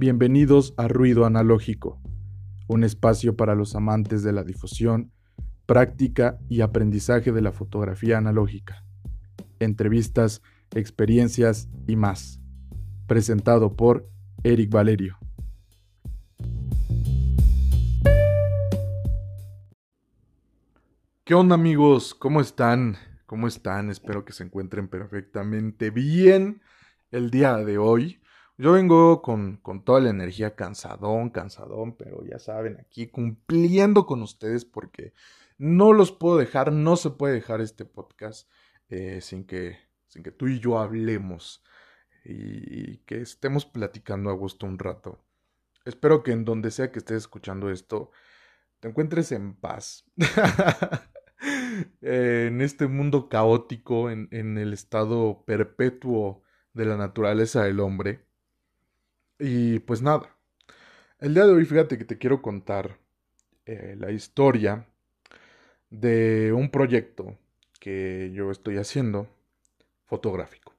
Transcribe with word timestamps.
Bienvenidos 0.00 0.74
a 0.76 0.86
Ruido 0.86 1.26
Analógico, 1.26 2.00
un 2.68 2.84
espacio 2.84 3.34
para 3.34 3.56
los 3.56 3.74
amantes 3.74 4.22
de 4.22 4.32
la 4.32 4.44
difusión, 4.44 5.10
práctica 5.66 6.38
y 6.48 6.60
aprendizaje 6.60 7.32
de 7.32 7.42
la 7.42 7.50
fotografía 7.50 8.16
analógica. 8.16 8.84
Entrevistas, 9.58 10.40
experiencias 10.72 11.68
y 11.88 11.96
más. 11.96 12.40
Presentado 13.08 13.74
por 13.74 14.08
Eric 14.44 14.70
Valerio. 14.70 15.18
¿Qué 21.24 21.34
onda 21.34 21.56
amigos? 21.56 22.14
¿Cómo 22.14 22.40
están? 22.40 22.98
¿Cómo 23.26 23.48
están? 23.48 23.90
Espero 23.90 24.24
que 24.24 24.32
se 24.32 24.44
encuentren 24.44 24.86
perfectamente 24.86 25.90
bien 25.90 26.62
el 27.10 27.32
día 27.32 27.56
de 27.56 27.78
hoy. 27.78 28.20
Yo 28.60 28.72
vengo 28.72 29.22
con, 29.22 29.58
con, 29.58 29.84
toda 29.84 30.00
la 30.00 30.10
energía 30.10 30.56
cansadón, 30.56 31.30
cansadón, 31.30 31.96
pero 31.96 32.24
ya 32.24 32.40
saben, 32.40 32.76
aquí 32.80 33.06
cumpliendo 33.06 34.04
con 34.04 34.20
ustedes 34.20 34.64
porque 34.64 35.14
no 35.58 35.92
los 35.92 36.10
puedo 36.10 36.38
dejar, 36.38 36.72
no 36.72 36.96
se 36.96 37.10
puede 37.10 37.34
dejar 37.34 37.60
este 37.60 37.84
podcast 37.84 38.50
eh, 38.88 39.20
sin, 39.20 39.44
que, 39.44 39.78
sin 40.08 40.24
que 40.24 40.32
tú 40.32 40.48
y 40.48 40.58
yo 40.58 40.80
hablemos 40.80 41.62
y, 42.24 42.94
y 42.94 42.96
que 43.06 43.20
estemos 43.20 43.64
platicando 43.64 44.28
a 44.28 44.32
gusto 44.32 44.66
un 44.66 44.80
rato. 44.80 45.24
Espero 45.84 46.24
que 46.24 46.32
en 46.32 46.44
donde 46.44 46.72
sea 46.72 46.90
que 46.90 46.98
estés 46.98 47.18
escuchando 47.18 47.70
esto, 47.70 48.10
te 48.80 48.88
encuentres 48.88 49.30
en 49.30 49.54
paz. 49.54 50.04
en 52.00 52.60
este 52.60 52.88
mundo 52.88 53.28
caótico, 53.28 54.10
en, 54.10 54.26
en 54.32 54.58
el 54.58 54.72
estado 54.72 55.44
perpetuo 55.46 56.42
de 56.72 56.86
la 56.86 56.96
naturaleza 56.96 57.62
del 57.62 57.78
hombre 57.78 58.27
y 59.38 59.78
pues 59.80 60.02
nada, 60.02 60.34
el 61.20 61.34
día 61.34 61.46
de 61.46 61.52
hoy 61.52 61.64
fíjate 61.64 61.98
que 61.98 62.04
te 62.04 62.18
quiero 62.18 62.42
contar 62.42 62.98
eh, 63.66 63.96
la 63.98 64.10
historia 64.10 64.86
de 65.90 66.52
un 66.52 66.70
proyecto 66.70 67.36
que 67.80 68.30
yo 68.34 68.50
estoy 68.50 68.76
haciendo 68.78 69.28
fotográfico. 70.06 70.74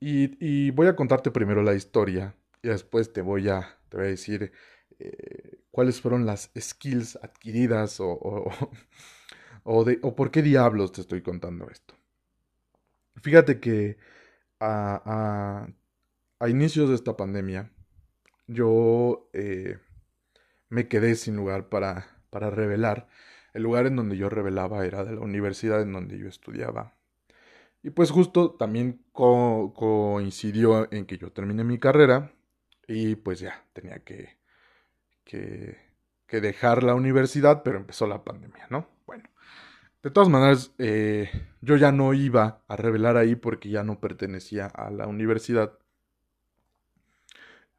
Y, 0.00 0.70
voy 0.70 0.86
a 0.86 0.96
contarte 0.96 1.30
primero 1.30 1.62
la 1.62 1.74
historia 1.74 2.34
y 2.62 2.68
después 2.68 3.12
te 3.12 3.20
voy 3.20 3.48
a, 3.50 3.78
te 3.90 3.98
voy 3.98 4.06
a 4.06 4.08
decir 4.10 4.52
eh, 4.98 5.58
cuáles 5.70 6.00
fueron 6.00 6.24
las 6.24 6.50
skills 6.58 7.16
adquiridas 7.16 8.00
o, 8.00 8.18
o, 9.64 9.84
de, 9.84 9.98
o, 10.02 10.16
por 10.16 10.30
qué 10.30 10.40
diablos 10.42 10.92
te 10.92 11.02
estoy 11.02 11.20
contando 11.22 11.68
esto. 11.68 11.94
Fíjate 13.16 13.60
que 13.60 13.98
a, 14.60 15.02
a 15.04 15.68
inicios 16.48 16.88
de 16.88 16.94
esta 16.94 17.16
pandemia, 17.16 17.70
yo 18.46 19.28
eh, 19.32 19.78
me 20.68 20.88
quedé 20.88 21.14
sin 21.14 21.36
lugar 21.36 21.68
para, 21.68 22.06
para 22.30 22.50
revelar. 22.50 23.08
El 23.52 23.64
lugar 23.64 23.86
en 23.86 23.96
donde 23.96 24.16
yo 24.16 24.28
revelaba 24.28 24.86
era 24.86 25.04
de 25.04 25.14
la 25.14 25.20
universidad 25.20 25.82
en 25.82 25.92
donde 25.92 26.18
yo 26.18 26.28
estudiaba. 26.28 26.94
Y 27.82 27.90
pues 27.90 28.10
justo 28.10 28.52
también 28.52 29.04
coincidió 29.12 30.92
en 30.92 31.06
que 31.06 31.18
yo 31.18 31.32
terminé 31.32 31.64
mi 31.64 31.78
carrera 31.78 32.32
y 32.86 33.16
pues 33.16 33.40
ya 33.40 33.64
tenía 33.72 34.00
que, 34.00 34.38
que, 35.24 35.78
que, 36.26 36.40
dejar 36.40 36.82
la 36.82 36.94
universidad, 36.94 37.62
pero 37.62 37.78
empezó 37.78 38.06
la 38.06 38.22
pandemia, 38.22 38.66
¿no? 38.68 38.86
Bueno, 39.06 39.24
de 40.02 40.10
todas 40.10 40.28
maneras, 40.28 40.74
eh, 40.78 41.30
yo 41.62 41.76
ya 41.76 41.92
no 41.92 42.12
iba 42.12 42.62
a 42.68 42.76
revelar 42.76 43.16
ahí 43.16 43.34
porque 43.34 43.70
ya 43.70 43.82
no 43.82 44.00
pertenecía 44.00 44.66
a 44.66 44.90
la 44.90 45.06
universidad. 45.06 45.78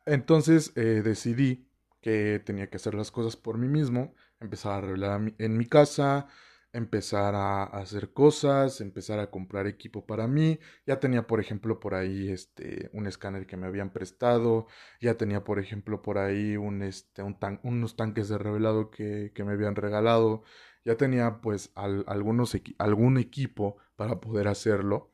Entonces 0.05 0.73
eh, 0.75 1.01
decidí 1.03 1.67
que 2.01 2.41
tenía 2.45 2.69
que 2.69 2.77
hacer 2.77 2.95
las 2.95 3.11
cosas 3.11 3.35
por 3.35 3.57
mí 3.57 3.67
mismo, 3.67 4.15
empezar 4.39 4.73
a 4.73 4.81
revelar 4.81 5.33
en 5.37 5.57
mi 5.57 5.65
casa, 5.67 6.27
empezar 6.73 7.35
a 7.35 7.63
hacer 7.63 8.13
cosas, 8.13 8.81
empezar 8.81 9.19
a 9.19 9.29
comprar 9.29 9.67
equipo 9.67 10.05
para 10.05 10.27
mí. 10.27 10.59
Ya 10.85 10.99
tenía, 10.99 11.27
por 11.27 11.39
ejemplo, 11.39 11.79
por 11.79 11.95
ahí 11.95 12.29
este, 12.29 12.89
un 12.93 13.07
escáner 13.07 13.45
que 13.45 13.57
me 13.57 13.67
habían 13.67 13.91
prestado, 13.91 14.67
ya 15.01 15.15
tenía, 15.17 15.43
por 15.43 15.59
ejemplo, 15.59 16.01
por 16.01 16.17
ahí 16.17 16.57
un, 16.57 16.81
este, 16.81 17.23
un 17.23 17.37
unos 17.63 17.95
tanques 17.95 18.29
de 18.29 18.37
revelado 18.37 18.89
que, 18.89 19.31
que, 19.35 19.43
me 19.43 19.53
habían 19.53 19.75
regalado, 19.75 20.43
ya 20.85 20.95
tenía 20.97 21.41
pues 21.41 21.71
algunos 21.75 22.57
algún 22.79 23.17
equipo 23.17 23.77
para 23.95 24.19
poder 24.19 24.47
hacerlo 24.47 25.10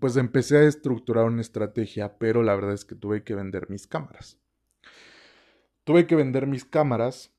pues 0.00 0.16
empecé 0.16 0.58
a 0.58 0.62
estructurar 0.64 1.24
una 1.24 1.40
estrategia, 1.40 2.18
pero 2.18 2.42
la 2.42 2.54
verdad 2.54 2.74
es 2.74 2.84
que 2.84 2.94
tuve 2.94 3.24
que 3.24 3.34
vender 3.34 3.70
mis 3.70 3.86
cámaras. 3.86 4.38
Tuve 5.84 6.06
que 6.06 6.16
vender 6.16 6.46
mis 6.46 6.64
cámaras 6.64 7.32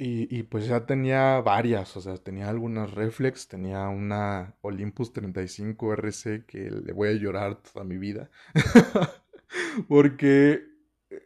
y, 0.00 0.44
pues 0.44 0.66
ya 0.68 0.86
tenía 0.86 1.40
varias, 1.40 1.96
o 1.96 2.00
sea, 2.00 2.16
tenía 2.18 2.48
algunas 2.48 2.92
reflex, 2.92 3.48
tenía 3.48 3.88
una 3.88 4.54
Olympus 4.60 5.12
35 5.12 5.92
RC 5.94 6.44
que 6.46 6.70
le 6.70 6.92
voy 6.92 7.08
a 7.08 7.12
llorar 7.14 7.56
toda 7.56 7.84
mi 7.84 7.98
vida. 7.98 8.30
Porque, 9.88 10.62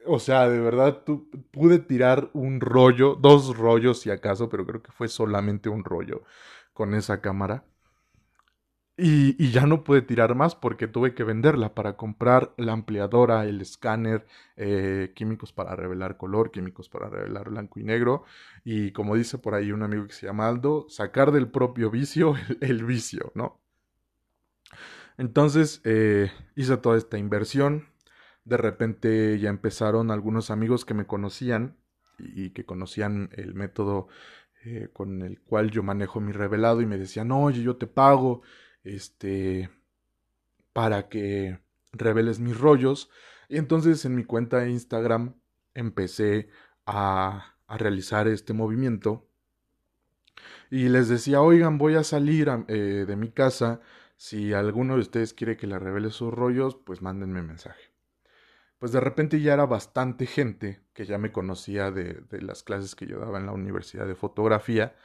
o 0.06 0.19
sea, 0.19 0.49
de 0.49 0.59
verdad 0.59 1.03
pude 1.50 1.81
tirar 1.81 2.31
un 2.33 2.61
rollo, 2.61 3.15
dos 3.15 3.55
rollos 3.59 4.00
si 4.00 4.11
acaso, 4.11 4.49
pero 4.49 4.65
creo 4.67 4.83
que 4.83 4.93
fue 4.93 5.09
solamente 5.09 5.69
un 5.69 5.84
rollo 5.84 6.23
con 6.73 6.94
esa 6.94 7.21
cámara. 7.21 7.65
Y, 8.97 9.51
ya 9.51 9.67
no 9.67 9.85
pude 9.85 10.03
tirar 10.03 10.35
más 10.35 10.55
porque 10.55 10.87
tuve 10.87 11.15
que 11.15 11.25
venderla 11.25 11.75
para 11.75 11.97
comprar 11.97 12.53
la 12.59 12.73
ampliadora, 12.73 13.45
el 13.47 13.61
escáner, 13.63 14.27
eh, 14.57 15.13
químicos 15.15 15.53
para 15.53 15.75
revelar 15.75 16.19
color, 16.19 16.51
químicos 16.51 16.91
para 16.91 17.09
revelar 17.09 17.49
blanco 17.49 17.81
y 17.81 17.85
negro. 17.85 18.25
Y 18.65 18.93
como 18.93 19.17
dice 19.17 19.39
por 19.39 19.55
ahí 19.55 19.73
un 19.73 19.83
amigo 19.83 20.07
que 20.07 20.13
se 20.13 20.27
llama 20.27 20.47
Aldo, 20.47 20.87
sacar 20.91 21.33
del 21.33 21.49
propio 21.49 21.91
vicio 21.91 22.35
el, 22.61 22.85
vicio, 22.85 23.33
¿no? 23.35 23.61
Entonces 25.17 25.81
eh, 25.85 26.31
hice 26.55 26.77
toda 26.77 26.99
esta 26.99 27.17
inversión. 27.17 27.89
De 28.45 28.59
repente 28.59 29.39
ya 29.39 29.49
empezaron 29.49 30.11
algunos 30.11 30.51
amigos 30.51 30.85
que 30.85 30.95
me 30.95 31.07
conocían 31.07 31.77
y, 32.19 32.51
que 32.51 32.67
conocían 32.67 33.31
el 33.33 33.55
método 33.55 34.09
eh, 34.65 34.91
con 34.93 35.23
el 35.23 35.41
cual 35.41 35.71
yo 35.71 35.83
manejo 35.83 36.21
mi 36.21 36.33
revelado 36.33 36.83
y 36.83 36.87
me 36.87 36.99
decían, 36.99 37.33
oye, 37.33 37.63
yo 37.63 37.77
te 37.77 37.87
pago 37.87 38.43
este, 38.84 39.70
para 40.72 41.09
que 41.09 41.60
reveles 41.93 42.41
mis 42.41 42.59
rollos. 42.59 43.10
Y 43.48 43.59
entonces 43.59 44.04
en 44.04 44.15
mi 44.15 44.25
cuenta 44.25 44.60
de 44.60 44.70
Instagram 44.70 45.34
empecé 45.75 46.48
a, 46.87 47.56
a 47.66 47.78
realizar 47.78 48.28
este 48.28 48.53
movimiento. 48.53 49.28
Y 50.70 50.88
les 50.88 51.09
decía, 51.09 51.43
oigan, 51.43 51.78
voy 51.78 51.97
a 51.97 52.04
salir 52.04 52.50
eh, 52.69 53.04
de 53.06 53.16
mi 53.16 53.31
casa. 53.31 53.81
Si 54.16 54.53
alguno 54.53 54.94
de 54.94 55.00
ustedes 55.00 55.34
quiere 55.34 55.56
que 55.56 55.66
le 55.66 55.78
revele 55.78 56.10
sus 56.10 56.32
rollos, 56.32 56.76
pues 56.76 57.03
mándenme 57.03 57.43
mensaje. 57.43 57.93
Pues 58.78 58.91
de 58.93 59.00
repente 59.00 59.41
ya 59.41 59.54
era 59.54 59.66
bastante 59.66 60.26
gente 60.26 60.81
que 60.93 61.04
ya 61.04 61.19
me 61.19 61.31
conocía 61.31 61.91
de, 61.91 62.14
de 62.14 62.43
las 62.43 62.62
clases 62.62 62.94
que 62.94 63.06
yo 63.06 63.19
daba 63.20 63.38
en 63.38 63.47
la 63.47 63.53
Universidad 63.53 64.06
de 64.06 64.14
Fotografía 64.16 64.97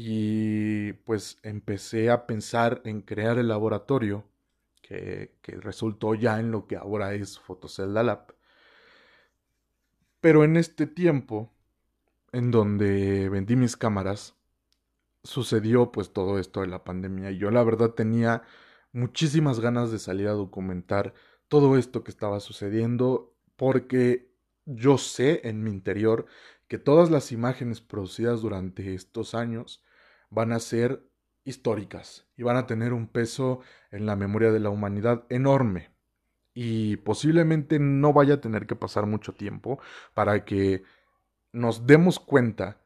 y 0.00 0.92
pues 0.92 1.40
empecé 1.42 2.08
a 2.08 2.24
pensar 2.24 2.82
en 2.84 3.00
crear 3.00 3.36
el 3.36 3.48
laboratorio 3.48 4.24
que, 4.80 5.34
resultó 5.42 6.14
ya 6.14 6.38
en 6.38 6.52
lo 6.52 6.68
que 6.68 6.76
ahora 6.76 7.14
es 7.14 7.40
Fotocelda 7.40 8.04
Lab. 8.04 8.32
Pero 10.20 10.44
en 10.44 10.56
este 10.56 10.86
tiempo, 10.86 11.52
en 12.30 12.52
donde 12.52 13.28
vendí 13.28 13.56
mis 13.56 13.76
cámaras, 13.76 14.36
sucedió 15.24 15.90
pues 15.90 16.12
todo 16.12 16.38
esto 16.38 16.60
de 16.60 16.68
la 16.68 16.84
pandemia 16.84 17.32
y 17.32 17.38
yo 17.38 17.50
la 17.50 17.64
verdad 17.64 17.90
tenía 17.90 18.42
muchísimas 18.92 19.58
ganas 19.58 19.90
de 19.90 19.98
salir 19.98 20.28
a 20.28 20.32
documentar 20.32 21.12
todo 21.48 21.76
esto 21.76 22.04
que 22.04 22.12
estaba 22.12 22.38
sucediendo 22.38 23.34
porque 23.56 24.32
yo 24.64 24.96
sé 24.96 25.40
en 25.42 25.64
mi 25.64 25.70
interior 25.70 26.26
que 26.68 26.78
todas 26.78 27.10
las 27.10 27.32
imágenes 27.32 27.80
producidas 27.80 28.42
durante 28.42 28.94
estos 28.94 29.34
años 29.34 29.82
van 30.30 30.52
a 30.52 30.60
ser 30.60 31.08
históricas 31.44 32.26
y 32.36 32.42
van 32.42 32.56
a 32.56 32.66
tener 32.66 32.92
un 32.92 33.08
peso 33.08 33.60
en 33.90 34.06
la 34.06 34.16
memoria 34.16 34.52
de 34.52 34.60
la 34.60 34.70
humanidad 34.70 35.24
enorme. 35.30 35.90
Y 36.54 36.96
posiblemente 36.98 37.78
no 37.78 38.12
vaya 38.12 38.34
a 38.34 38.40
tener 38.40 38.66
que 38.66 38.76
pasar 38.76 39.06
mucho 39.06 39.32
tiempo 39.32 39.80
para 40.14 40.44
que 40.44 40.82
nos 41.52 41.86
demos 41.86 42.18
cuenta 42.18 42.80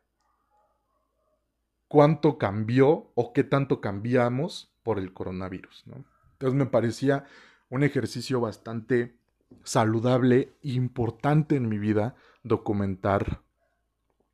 cuánto 1.88 2.38
cambió 2.38 3.10
o 3.14 3.32
qué 3.32 3.44
tanto 3.44 3.80
cambiamos 3.80 4.72
por 4.82 4.98
el 4.98 5.12
coronavirus. 5.12 5.84
Entonces 6.32 6.56
me 6.56 6.66
parecía 6.66 7.24
un 7.70 7.82
ejercicio 7.82 8.40
bastante 8.40 9.16
saludable 9.64 10.54
e 10.62 10.72
importante 10.72 11.56
en 11.56 11.68
mi 11.68 11.78
vida 11.78 12.14
documentar 12.42 13.42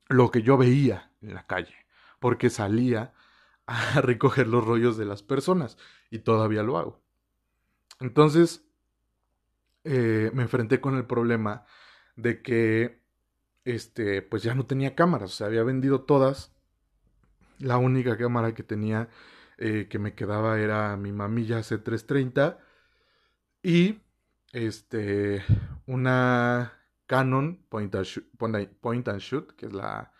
lo 0.08 0.30
que 0.30 0.42
yo 0.42 0.56
veía 0.56 1.12
en 1.20 1.34
la 1.34 1.46
calle 1.46 1.87
porque 2.18 2.50
salía 2.50 3.12
a 3.66 4.00
recoger 4.00 4.48
los 4.48 4.64
rollos 4.64 4.96
de 4.96 5.04
las 5.04 5.22
personas 5.22 5.78
y 6.10 6.20
todavía 6.20 6.62
lo 6.62 6.78
hago. 6.78 7.00
Entonces, 8.00 8.64
eh, 9.84 10.30
me 10.34 10.42
enfrenté 10.42 10.80
con 10.80 10.96
el 10.96 11.06
problema 11.06 11.64
de 12.16 12.42
que 12.42 13.00
este 13.64 14.22
pues 14.22 14.42
ya 14.42 14.54
no 14.54 14.66
tenía 14.66 14.94
cámaras, 14.94 15.30
o 15.30 15.34
sea, 15.34 15.46
había 15.46 15.62
vendido 15.62 16.02
todas. 16.02 16.52
La 17.58 17.76
única 17.76 18.16
cámara 18.16 18.54
que 18.54 18.62
tenía 18.62 19.08
eh, 19.58 19.88
que 19.90 19.98
me 19.98 20.14
quedaba 20.14 20.60
era 20.60 20.96
mi 20.96 21.12
mamilla 21.12 21.58
C330 21.60 22.58
y 23.62 24.00
este 24.52 25.42
una 25.86 26.72
Canon 27.06 27.64
Point 27.68 27.94
and 27.96 28.04
Shoot, 28.04 28.26
Point 28.80 29.08
and 29.08 29.20
Shoot 29.20 29.52
que 29.56 29.66
es 29.66 29.72
la 29.72 30.12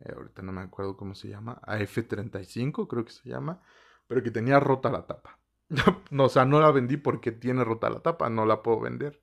eh, 0.00 0.12
ahorita 0.14 0.42
no 0.42 0.52
me 0.52 0.62
acuerdo 0.62 0.96
cómo 0.96 1.14
se 1.14 1.28
llama, 1.28 1.60
AF35 1.66 2.86
creo 2.88 3.04
que 3.04 3.12
se 3.12 3.28
llama, 3.28 3.62
pero 4.06 4.22
que 4.22 4.30
tenía 4.30 4.60
rota 4.60 4.90
la 4.90 5.06
tapa. 5.06 5.38
o 6.18 6.28
sea, 6.28 6.44
no 6.44 6.60
la 6.60 6.70
vendí 6.70 6.96
porque 6.96 7.32
tiene 7.32 7.64
rota 7.64 7.90
la 7.90 8.00
tapa, 8.00 8.30
no 8.30 8.46
la 8.46 8.62
puedo 8.62 8.80
vender. 8.80 9.20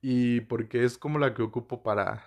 Y 0.00 0.40
porque 0.42 0.84
es 0.84 0.98
como 0.98 1.18
la 1.18 1.34
que 1.34 1.42
ocupo 1.42 1.82
para, 1.82 2.24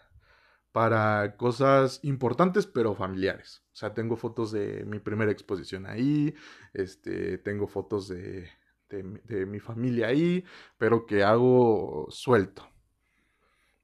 para 0.71 1.37
cosas 1.37 1.99
importantes 2.03 2.67
pero 2.67 2.95
familiares. 2.95 3.63
O 3.73 3.75
sea, 3.75 3.93
tengo 3.93 4.17
fotos 4.17 4.51
de 4.51 4.85
mi 4.85 4.99
primera 4.99 5.31
exposición 5.31 5.85
ahí, 5.85 6.33
este, 6.73 7.37
tengo 7.37 7.67
fotos 7.67 8.07
de, 8.09 8.49
de 8.89 9.45
mi 9.45 9.59
familia 9.59 10.07
ahí, 10.07 10.43
pero 10.77 11.05
que 11.05 11.23
hago 11.23 12.07
suelto. 12.09 12.67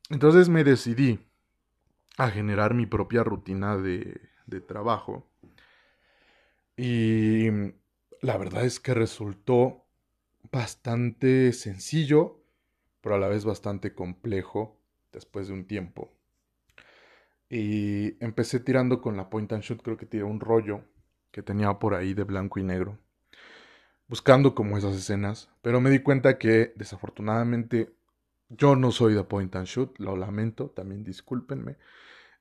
Entonces 0.10 0.50
me 0.50 0.64
decidí 0.64 1.20
a 2.18 2.30
generar 2.30 2.74
mi 2.74 2.86
propia 2.86 3.24
rutina 3.24 3.78
de, 3.78 4.22
de 4.46 4.62
trabajo. 4.62 5.28
Y 6.78 7.50
la 8.22 8.38
verdad 8.38 8.66
es 8.66 8.80
que 8.80 8.94
resultó 8.94 9.86
bastante 10.52 11.54
sencillo, 11.54 12.42
pero 13.02 13.16
a 13.16 13.20
la 13.20 13.28
vez 13.28 13.46
bastante 13.46 13.94
complejo 13.94 14.80
después 15.12 15.48
de 15.48 15.54
un 15.54 15.66
tiempo. 15.66 16.12
Y 17.50 18.24
empecé 18.24 18.60
tirando 18.60 19.02
con 19.02 19.18
la 19.18 19.30
point 19.30 19.52
and 19.54 19.64
shoot, 19.64 19.82
creo 19.82 19.98
que 19.98 20.06
tiré 20.06 20.24
un 20.24 20.40
rollo 20.40 20.82
que 21.32 21.44
tenía 21.44 21.78
por 21.80 21.94
ahí 21.94 22.14
de 22.14 22.24
blanco 22.24 22.60
y 22.60 22.64
negro, 22.64 22.98
buscando 24.08 24.56
como 24.56 24.78
esas 24.78 24.96
escenas, 24.96 25.50
pero 25.62 25.82
me 25.82 25.90
di 25.90 26.00
cuenta 26.00 26.38
que 26.38 26.74
desafortunadamente 26.76 27.94
yo 28.50 28.76
no 28.76 28.92
soy 28.92 29.14
de 29.14 29.24
point 29.24 29.56
and 29.56 29.68
shoot, 29.68 29.98
lo 30.00 30.16
lamento, 30.16 30.70
también 30.70 31.04
discúlpenme. 31.04 31.78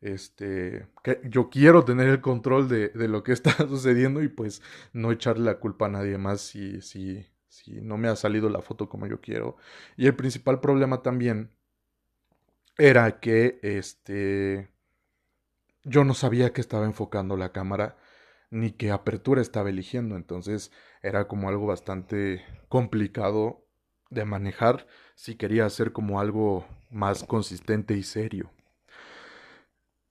Este, 0.04 0.86
que 1.02 1.18
yo 1.24 1.48
quiero 1.48 1.82
tener 1.86 2.10
el 2.10 2.20
control 2.20 2.68
de, 2.68 2.90
de, 2.90 3.08
lo 3.08 3.22
que 3.22 3.32
está 3.32 3.56
sucediendo 3.66 4.22
y 4.22 4.28
pues 4.28 4.60
no 4.92 5.10
echarle 5.10 5.44
la 5.46 5.58
culpa 5.58 5.86
a 5.86 5.88
nadie 5.88 6.18
más 6.18 6.42
si, 6.42 6.82
si, 6.82 7.26
si 7.48 7.80
no 7.80 7.96
me 7.96 8.08
ha 8.08 8.16
salido 8.16 8.50
la 8.50 8.60
foto 8.60 8.90
como 8.90 9.06
yo 9.06 9.22
quiero. 9.22 9.56
Y 9.96 10.06
el 10.06 10.14
principal 10.14 10.60
problema 10.60 11.00
también 11.02 11.50
era 12.76 13.18
que 13.18 13.58
este 13.62 14.68
yo 15.84 16.04
no 16.04 16.12
sabía 16.12 16.52
que 16.52 16.60
estaba 16.60 16.84
enfocando 16.84 17.38
la 17.38 17.52
cámara 17.52 17.96
ni 18.50 18.72
qué 18.72 18.90
apertura 18.90 19.40
estaba 19.40 19.70
eligiendo, 19.70 20.16
entonces 20.16 20.70
era 21.02 21.28
como 21.28 21.48
algo 21.48 21.66
bastante 21.66 22.44
complicado 22.68 23.66
de 24.10 24.26
manejar 24.26 24.86
si 25.14 25.36
quería 25.36 25.64
hacer 25.64 25.92
como 25.92 26.20
algo 26.20 26.66
más 26.90 27.24
consistente 27.24 27.96
y 27.96 28.02
serio. 28.02 28.50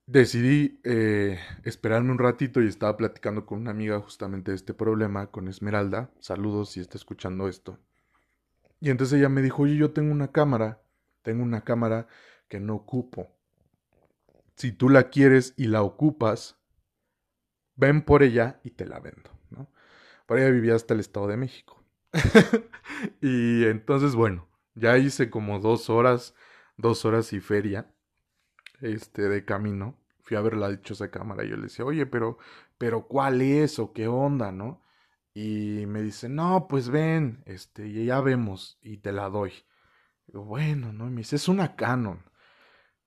Decidí 0.06 0.82
eh, 0.84 1.40
esperarme 1.64 2.12
un 2.12 2.20
ratito 2.20 2.62
y 2.62 2.68
estaba 2.68 2.98
platicando 2.98 3.46
con 3.46 3.60
una 3.60 3.72
amiga 3.72 4.02
justamente 4.02 4.52
de 4.52 4.56
este 4.56 4.74
problema, 4.74 5.28
con 5.28 5.48
Esmeralda. 5.48 6.12
Saludos 6.20 6.72
si 6.72 6.82
está 6.82 6.98
escuchando 6.98 7.48
esto. 7.48 7.80
Y 8.82 8.90
entonces 8.90 9.18
ella 9.18 9.30
me 9.30 9.42
dijo, 9.42 9.64
oye, 9.64 9.78
yo 9.78 9.92
tengo 9.92 10.12
una 10.12 10.34
cámara, 10.34 10.82
tengo 11.22 11.42
una 11.42 11.64
cámara 11.64 12.08
que 12.50 12.60
no 12.60 12.76
ocupo. 12.76 13.34
Si 14.58 14.74
tú 14.74 14.90
la 14.90 15.10
quieres 15.10 15.54
y 15.56 15.68
la 15.68 15.84
ocupas, 15.84 16.58
ven 17.76 18.02
por 18.02 18.24
ella 18.24 18.60
y 18.66 18.72
te 18.72 18.86
la 18.86 19.00
vendo, 19.00 19.32
¿no? 19.52 19.72
Por 20.26 20.38
ella 20.38 20.50
vivía 20.50 20.76
hasta 20.76 20.94
el 20.94 21.00
Estado 21.00 21.28
de 21.28 21.38
México. 21.38 21.82
y 23.22 23.64
entonces, 23.64 24.16
bueno, 24.16 24.50
ya 24.76 24.98
hice 24.98 25.30
como 25.30 25.60
dos 25.60 25.90
horas, 25.90 26.36
dos 26.76 27.06
horas 27.06 27.32
y 27.32 27.40
feria 27.40 27.93
este, 28.82 29.24
de 29.24 29.46
camino, 29.46 29.98
fui 30.24 30.38
a 30.38 30.42
ver 30.42 30.56
la 30.56 30.70
dichosa 30.70 31.12
cámara 31.12 31.44
y 31.44 31.50
yo 31.50 31.58
le 31.58 31.64
decía, 31.64 31.86
oye, 31.86 32.06
pero, 32.06 32.38
pero 32.78 33.08
¿cuál 33.08 33.42
es 33.42 33.80
o 33.80 33.94
qué 33.94 34.08
onda, 34.08 34.52
no? 34.52 34.82
Y 35.34 35.86
me 35.88 36.02
dice, 36.02 36.30
no, 36.30 36.68
pues 36.68 36.90
ven, 36.90 37.44
este, 37.46 37.88
y 37.88 38.06
ya 38.06 38.22
vemos 38.22 38.78
y 38.82 38.98
te 38.98 39.12
la 39.12 39.30
doy. 39.30 39.54
bueno, 40.28 40.94
¿no? 40.94 41.08
Y 41.08 41.12
me 41.12 41.18
dice, 41.22 41.38
es 41.38 41.48
una 41.48 41.76
Canon. 41.76 42.24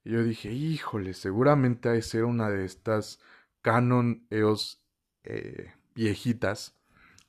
Y 0.05 0.13
yo 0.13 0.23
dije, 0.23 0.53
híjole, 0.53 1.15
seguramente 1.15 1.89
ha 1.89 1.93
de 1.93 2.03
ser 2.03 2.25
una 2.25 2.49
de 2.51 2.65
estas 2.65 3.21
Canon 3.63 4.27
EOS 4.31 4.83
eh, 5.25 5.73
viejitas 5.95 6.77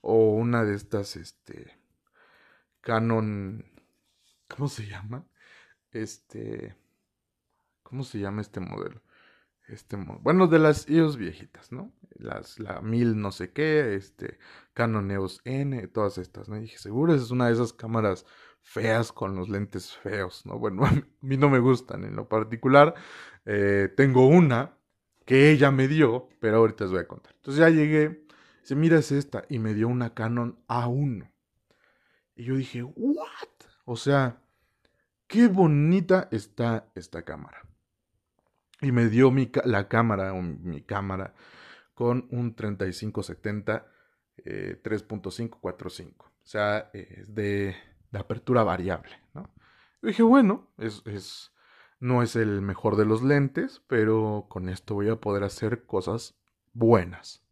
o 0.02 0.32
una 0.32 0.64
de 0.64 0.76
estas, 0.76 1.16
este, 1.16 1.78
Canon, 2.82 3.66
¿cómo 4.48 4.68
se 4.70 4.86
llama? 4.88 5.26
Este, 5.92 6.76
¿Cómo 7.88 8.04
se 8.04 8.20
llama 8.20 8.42
este 8.42 8.60
modelo? 8.60 9.02
Este 9.70 9.96
bueno, 9.96 10.48
de 10.48 10.60
las 10.60 10.90
EOS 10.90 11.16
viejitas, 11.16 11.72
¿no? 11.72 11.94
Las, 12.16 12.60
la 12.60 12.82
1000 12.82 13.18
no 13.22 13.32
sé 13.32 13.54
qué, 13.54 13.96
este, 13.96 14.40
Canon 14.74 15.10
EOS 15.10 15.40
N, 15.46 15.88
todas 15.88 16.18
estas, 16.18 16.50
¿no? 16.50 16.58
Y 16.58 16.62
dije, 16.64 16.78
seguro 16.80 17.14
es 17.14 17.32
una 17.32 17.48
de 17.48 17.54
esas 17.54 17.72
cámaras 17.72 18.26
feas 18.62 19.14
con 19.14 19.38
los 19.38 19.48
lentes 19.48 19.96
feos, 19.96 20.46
¿no? 20.46 20.60
Bueno, 20.60 20.84
a 20.86 20.92
mí 21.22 21.38
no 21.38 21.50
me 21.50 21.60
gustan 21.60 22.04
en 22.04 22.18
lo 22.18 22.28
particular. 22.28 22.94
Eh, 23.46 23.88
tengo 23.96 24.28
una 24.28 24.78
que 25.26 25.50
ella 25.52 25.72
me 25.72 25.88
dio, 25.88 26.28
pero 26.42 26.58
ahorita 26.58 26.84
les 26.84 26.92
voy 26.92 27.02
a 27.02 27.08
contar. 27.08 27.36
Entonces 27.36 27.62
ya 27.62 27.70
llegué, 27.70 28.26
dice, 28.60 28.76
mira 28.76 29.00
es 29.00 29.14
esta, 29.14 29.46
y 29.48 29.60
me 29.60 29.74
dio 29.74 29.88
una 29.88 30.14
Canon 30.14 30.60
A1. 30.68 31.32
Y 32.36 32.44
yo 32.44 32.56
dije, 32.56 32.84
¿what? 32.84 33.48
O 33.86 33.96
sea, 33.96 34.42
qué 35.28 35.48
bonita 35.48 36.28
está 36.32 36.92
esta 36.94 37.24
cámara 37.24 37.67
y 38.82 38.92
me 38.92 39.10
dio 39.10 39.32
mi, 39.32 39.52
la 39.66 39.88
cámara, 39.88 40.34
mi 40.34 40.82
cámara, 40.82 41.34
con 41.94 42.28
un 42.32 42.56
3570 42.56 43.88
eh, 44.46 44.80
3.545. 44.84 46.14
O 46.18 46.32
sea, 46.44 46.90
es 46.94 47.34
de, 47.34 47.76
apertura 48.14 48.64
variable, 48.64 49.12
¿no? 49.34 49.50
Dije, 50.02 50.24
bueno, 50.24 50.72
es, 50.78 51.02
es, 51.06 51.52
no 52.00 52.24
es 52.24 52.36
el 52.36 52.62
mejor 52.62 52.96
de 52.96 53.06
los 53.06 53.24
lentes, 53.24 53.82
pero 53.88 54.46
con 54.50 54.70
esto 54.70 54.94
voy 54.94 55.10
a 55.10 55.18
poder 55.18 55.44
hacer 55.44 55.86
cosas 55.86 56.40
buenas. 56.74 57.44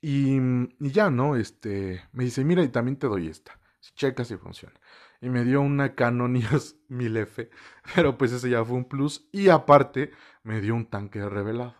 Y, 0.00 0.38
y 0.80 0.90
ya, 0.90 1.10
¿no? 1.10 1.36
Este, 1.36 2.02
me 2.12 2.24
dice, 2.24 2.44
mira, 2.44 2.62
y 2.62 2.68
también 2.68 2.98
te 2.98 3.08
doy 3.08 3.28
esta. 3.28 3.58
Checa 3.94 4.24
si 4.24 4.36
funciona 4.36 4.74
y 5.24 5.30
me 5.30 5.44
dio 5.44 5.62
una 5.62 5.94
Canon 5.94 6.36
EOS 6.36 6.76
1000F, 6.90 7.48
pero 7.94 8.18
pues 8.18 8.32
ese 8.32 8.50
ya 8.50 8.64
fue 8.64 8.76
un 8.76 8.84
plus 8.84 9.26
y 9.32 9.48
aparte 9.48 10.10
me 10.42 10.60
dio 10.60 10.74
un 10.74 10.86
tanque 10.86 11.26
revelado. 11.26 11.74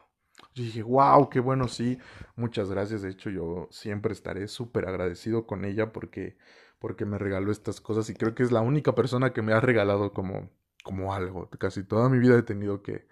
Yo 0.54 0.64
dije, 0.64 0.82
wow, 0.82 1.28
qué 1.28 1.40
bueno, 1.40 1.68
sí, 1.68 1.99
muchas 2.37 2.70
gracias. 2.70 3.02
De 3.02 3.11
hecho, 3.11 3.28
yo 3.30 3.68
siempre 3.70 4.12
estaré 4.12 4.49
súper 4.49 4.88
agradecido 4.88 5.46
con 5.46 5.64
ella 5.64 5.92
porque, 5.92 6.38
porque 6.78 7.04
me 7.04 7.18
regaló 7.18 7.52
estas 7.52 7.80
cosas 7.80 8.08
y 8.08 8.14
creo 8.14 8.34
que 8.34 8.44
es 8.44 8.52
la 8.52 8.61
única 8.61 8.94
persona 8.94 9.32
que 9.32 9.42
me 9.42 9.52
ha 9.52 9.61
regalado 9.61 10.12
como, 10.12 10.50
como 10.82 11.12
algo. 11.12 11.50
Casi 11.50 11.84
toda 11.84 12.08
mi 12.08 12.18
vida 12.18 12.38
he 12.38 12.42
tenido 12.42 12.82
que, 12.82 13.06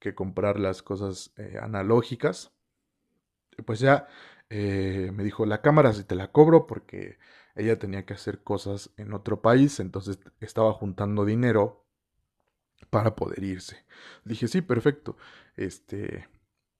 que 0.00 0.14
comprar 0.14 0.58
las 0.60 0.82
cosas 0.82 1.32
eh, 1.36 1.58
analógicas. 1.62 2.52
Pues 3.64 3.80
ya 3.80 4.06
eh, 4.50 5.10
me 5.14 5.24
dijo, 5.24 5.46
la 5.46 5.60
cámara 5.62 5.92
si 5.92 6.04
te 6.04 6.14
la 6.14 6.32
cobro 6.32 6.66
porque 6.66 7.18
ella 7.58 7.78
tenía 7.78 8.06
que 8.06 8.14
hacer 8.14 8.42
cosas 8.42 8.90
en 8.96 9.12
otro 9.12 9.42
país, 9.42 9.80
entonces 9.80 10.20
estaba 10.40 10.72
juntando 10.72 11.24
dinero 11.24 11.84
para 12.90 13.16
poder 13.16 13.42
irse. 13.42 13.84
Dije, 14.24 14.46
sí, 14.46 14.62
perfecto. 14.62 15.16
Este, 15.56 16.28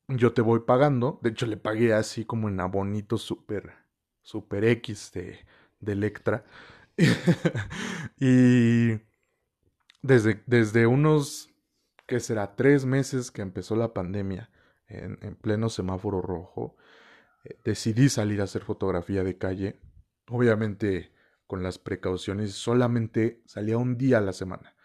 yo 0.06 0.32
te 0.32 0.40
voy 0.40 0.60
pagando. 0.60 1.18
De 1.22 1.30
hecho, 1.30 1.46
le 1.46 1.56
pagué 1.56 1.92
así 1.92 2.24
como 2.24 2.48
en 2.48 2.60
abonito 2.60 3.18
super, 3.18 3.72
super 4.22 4.64
X 4.64 5.10
de, 5.12 5.38
de 5.80 5.92
Electra. 5.92 6.44
y 8.20 9.00
desde, 10.00 10.42
desde 10.46 10.86
unos, 10.86 11.50
¿qué 12.06 12.20
será? 12.20 12.54
Tres 12.54 12.84
meses 12.84 13.32
que 13.32 13.42
empezó 13.42 13.74
la 13.74 13.92
pandemia, 13.92 14.50
en, 14.86 15.18
en 15.22 15.34
pleno 15.34 15.68
semáforo 15.68 16.22
rojo, 16.22 16.76
eh, 17.44 17.58
decidí 17.64 18.08
salir 18.08 18.40
a 18.40 18.44
hacer 18.44 18.62
fotografía 18.62 19.24
de 19.24 19.36
calle 19.36 19.80
Obviamente 20.28 21.12
con 21.46 21.62
las 21.62 21.78
precauciones 21.78 22.52
solamente 22.52 23.42
salía 23.46 23.78
un 23.78 23.96
día 23.96 24.18
a 24.18 24.20
la 24.20 24.32
semana, 24.32 24.76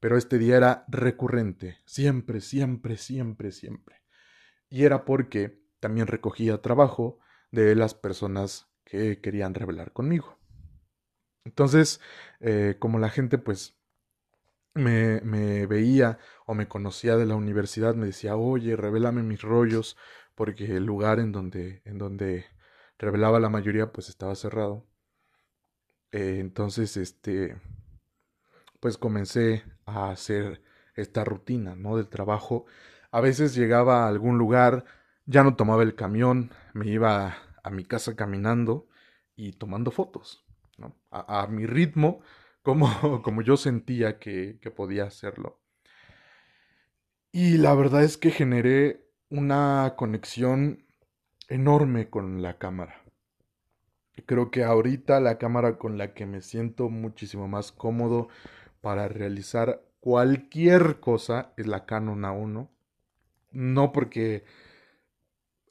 pero 0.00 0.16
este 0.16 0.38
día 0.38 0.56
era 0.56 0.84
recurrente, 0.88 1.78
siempre, 1.84 2.40
siempre, 2.40 2.96
siempre, 2.96 3.50
siempre. 3.50 4.02
Y 4.68 4.84
era 4.84 5.04
porque 5.04 5.60
también 5.80 6.06
recogía 6.06 6.62
trabajo 6.62 7.18
de 7.50 7.74
las 7.74 7.94
personas 7.94 8.68
que 8.84 9.20
querían 9.20 9.54
revelar 9.54 9.92
conmigo. 9.92 10.38
Entonces, 11.44 12.00
eh, 12.40 12.76
como 12.78 12.98
la 12.98 13.10
gente 13.10 13.38
pues 13.38 13.76
me, 14.74 15.20
me 15.22 15.66
veía 15.66 16.18
o 16.46 16.54
me 16.54 16.68
conocía 16.68 17.16
de 17.16 17.26
la 17.26 17.36
universidad 17.36 17.94
me 17.94 18.06
decía, 18.06 18.36
oye, 18.36 18.76
revélame 18.76 19.22
mis 19.22 19.42
rollos, 19.42 19.96
porque 20.34 20.64
el 20.76 20.84
lugar 20.84 21.20
en 21.20 21.32
donde, 21.32 21.82
en 21.84 21.98
donde 21.98 22.46
revelaba 22.98 23.40
la 23.40 23.48
mayoría 23.48 23.92
pues 23.92 24.08
estaba 24.08 24.34
cerrado. 24.34 24.86
Eh, 26.12 26.38
entonces, 26.40 26.96
este, 26.96 27.56
pues 28.80 28.98
comencé 28.98 29.64
a 29.86 30.10
hacer 30.10 30.62
esta 30.94 31.24
rutina, 31.24 31.74
¿no? 31.74 31.96
Del 31.96 32.08
trabajo. 32.08 32.66
A 33.10 33.20
veces 33.20 33.54
llegaba 33.54 34.04
a 34.04 34.08
algún 34.08 34.38
lugar, 34.38 34.84
ya 35.26 35.42
no 35.42 35.56
tomaba 35.56 35.82
el 35.82 35.94
camión, 35.94 36.50
me 36.72 36.86
iba 36.88 37.36
a, 37.62 37.70
mi 37.70 37.84
casa 37.84 38.14
caminando 38.14 38.88
y 39.36 39.52
tomando 39.52 39.90
fotos, 39.90 40.44
¿no? 40.78 40.96
A, 41.10 41.46
mi 41.48 41.66
ritmo, 41.66 42.20
como, 42.62 43.22
como 43.22 43.42
yo 43.42 43.56
sentía 43.56 44.18
que, 44.18 44.58
que 44.60 44.70
podía 44.70 45.04
hacerlo. 45.04 45.60
Y 47.32 47.58
la 47.58 47.74
verdad 47.74 48.04
es 48.04 48.16
que 48.16 48.30
generé 48.30 49.10
una 49.28 49.94
conexión 49.96 50.83
enorme 51.48 52.10
con 52.10 52.42
la 52.42 52.58
cámara. 52.58 53.02
Creo 54.26 54.50
que 54.50 54.64
ahorita 54.64 55.20
la 55.20 55.38
cámara 55.38 55.76
con 55.78 55.98
la 55.98 56.14
que 56.14 56.26
me 56.26 56.40
siento 56.40 56.88
muchísimo 56.88 57.48
más 57.48 57.72
cómodo 57.72 58.28
para 58.80 59.08
realizar 59.08 59.82
cualquier 60.00 61.00
cosa 61.00 61.52
es 61.56 61.66
la 61.66 61.84
Canon 61.84 62.22
A1. 62.22 62.68
No 63.50 63.92
porque 63.92 64.44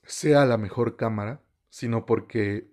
sea 0.03 0.45
la 0.45 0.57
mejor 0.57 0.97
cámara, 0.97 1.41
sino 1.69 2.05
porque 2.05 2.69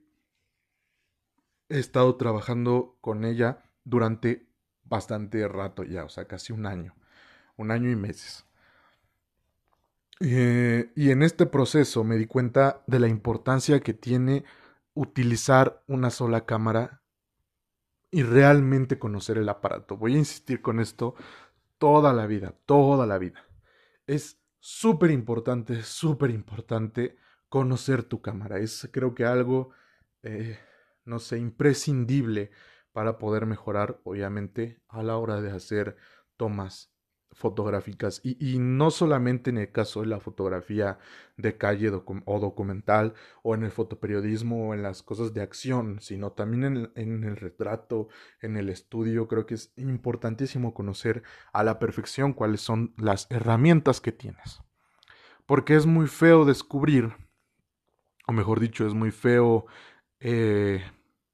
he 1.68 1.78
estado 1.78 2.16
trabajando 2.16 2.96
con 3.00 3.24
ella 3.24 3.62
durante 3.84 4.46
bastante 4.84 5.46
rato 5.46 5.84
ya, 5.84 6.04
o 6.04 6.08
sea, 6.08 6.26
casi 6.26 6.52
un 6.52 6.66
año, 6.66 6.94
un 7.56 7.70
año 7.70 7.90
y 7.90 7.96
meses. 7.96 8.44
Eh, 10.20 10.92
y 10.94 11.10
en 11.10 11.22
este 11.22 11.46
proceso 11.46 12.04
me 12.04 12.16
di 12.16 12.26
cuenta 12.26 12.82
de 12.86 13.00
la 13.00 13.08
importancia 13.08 13.80
que 13.80 13.94
tiene 13.94 14.44
utilizar 14.92 15.82
una 15.86 16.10
sola 16.10 16.44
cámara 16.44 17.02
y 18.10 18.22
realmente 18.22 18.98
conocer 18.98 19.38
el 19.38 19.48
aparato. 19.48 19.96
Voy 19.96 20.14
a 20.14 20.18
insistir 20.18 20.60
con 20.60 20.78
esto 20.78 21.14
toda 21.78 22.12
la 22.12 22.26
vida, 22.26 22.54
toda 22.66 23.06
la 23.06 23.16
vida. 23.16 23.42
Es 24.06 24.38
súper 24.58 25.10
importante, 25.10 25.82
súper 25.82 26.30
importante 26.30 27.16
conocer 27.48 28.02
tu 28.02 28.20
cámara. 28.20 28.58
Es 28.58 28.88
creo 28.92 29.14
que 29.14 29.24
algo, 29.24 29.70
eh, 30.22 30.58
no 31.04 31.18
sé, 31.18 31.38
imprescindible 31.38 32.50
para 32.92 33.18
poder 33.18 33.46
mejorar, 33.46 34.00
obviamente, 34.04 34.82
a 34.88 35.02
la 35.02 35.16
hora 35.16 35.40
de 35.40 35.50
hacer 35.50 35.96
tomas 36.36 36.92
fotográficas 37.32 38.20
y, 38.24 38.58
no 38.58 38.90
solamente 38.90 39.50
en 39.50 39.58
el 39.58 39.70
caso 39.70 40.00
de 40.00 40.08
la 40.08 40.20
fotografía 40.20 40.98
de 41.36 41.56
calle 41.56 41.90
o 41.90 42.40
documental 42.40 43.14
o 43.42 43.54
en 43.54 43.62
el 43.62 43.70
fotoperiodismo 43.70 44.68
o 44.68 44.74
en 44.74 44.82
las 44.82 45.02
cosas 45.02 45.32
de 45.32 45.40
acción, 45.40 46.00
sino 46.00 46.32
también 46.32 46.64
en, 46.64 46.92
en, 46.96 47.24
el 47.24 47.36
retrato, 47.36 48.08
en 48.40 48.56
el 48.56 48.68
estudio. 48.68 49.28
Creo 49.28 49.46
que 49.46 49.54
es 49.54 49.72
importantísimo 49.76 50.74
conocer 50.74 51.22
a 51.52 51.62
la 51.62 51.78
perfección 51.78 52.32
cuáles 52.32 52.60
son 52.60 52.94
las 52.96 53.26
herramientas 53.30 54.00
que 54.00 54.12
tienes. 54.12 54.60
Porque 55.46 55.76
es 55.76 55.86
muy 55.86 56.08
feo 56.08 56.44
descubrir, 56.44 57.12
o 58.26 58.32
mejor 58.32 58.60
dicho, 58.60 58.86
es 58.86 58.94
muy 58.94 59.10
feo 59.10 59.66
eh, 60.20 60.82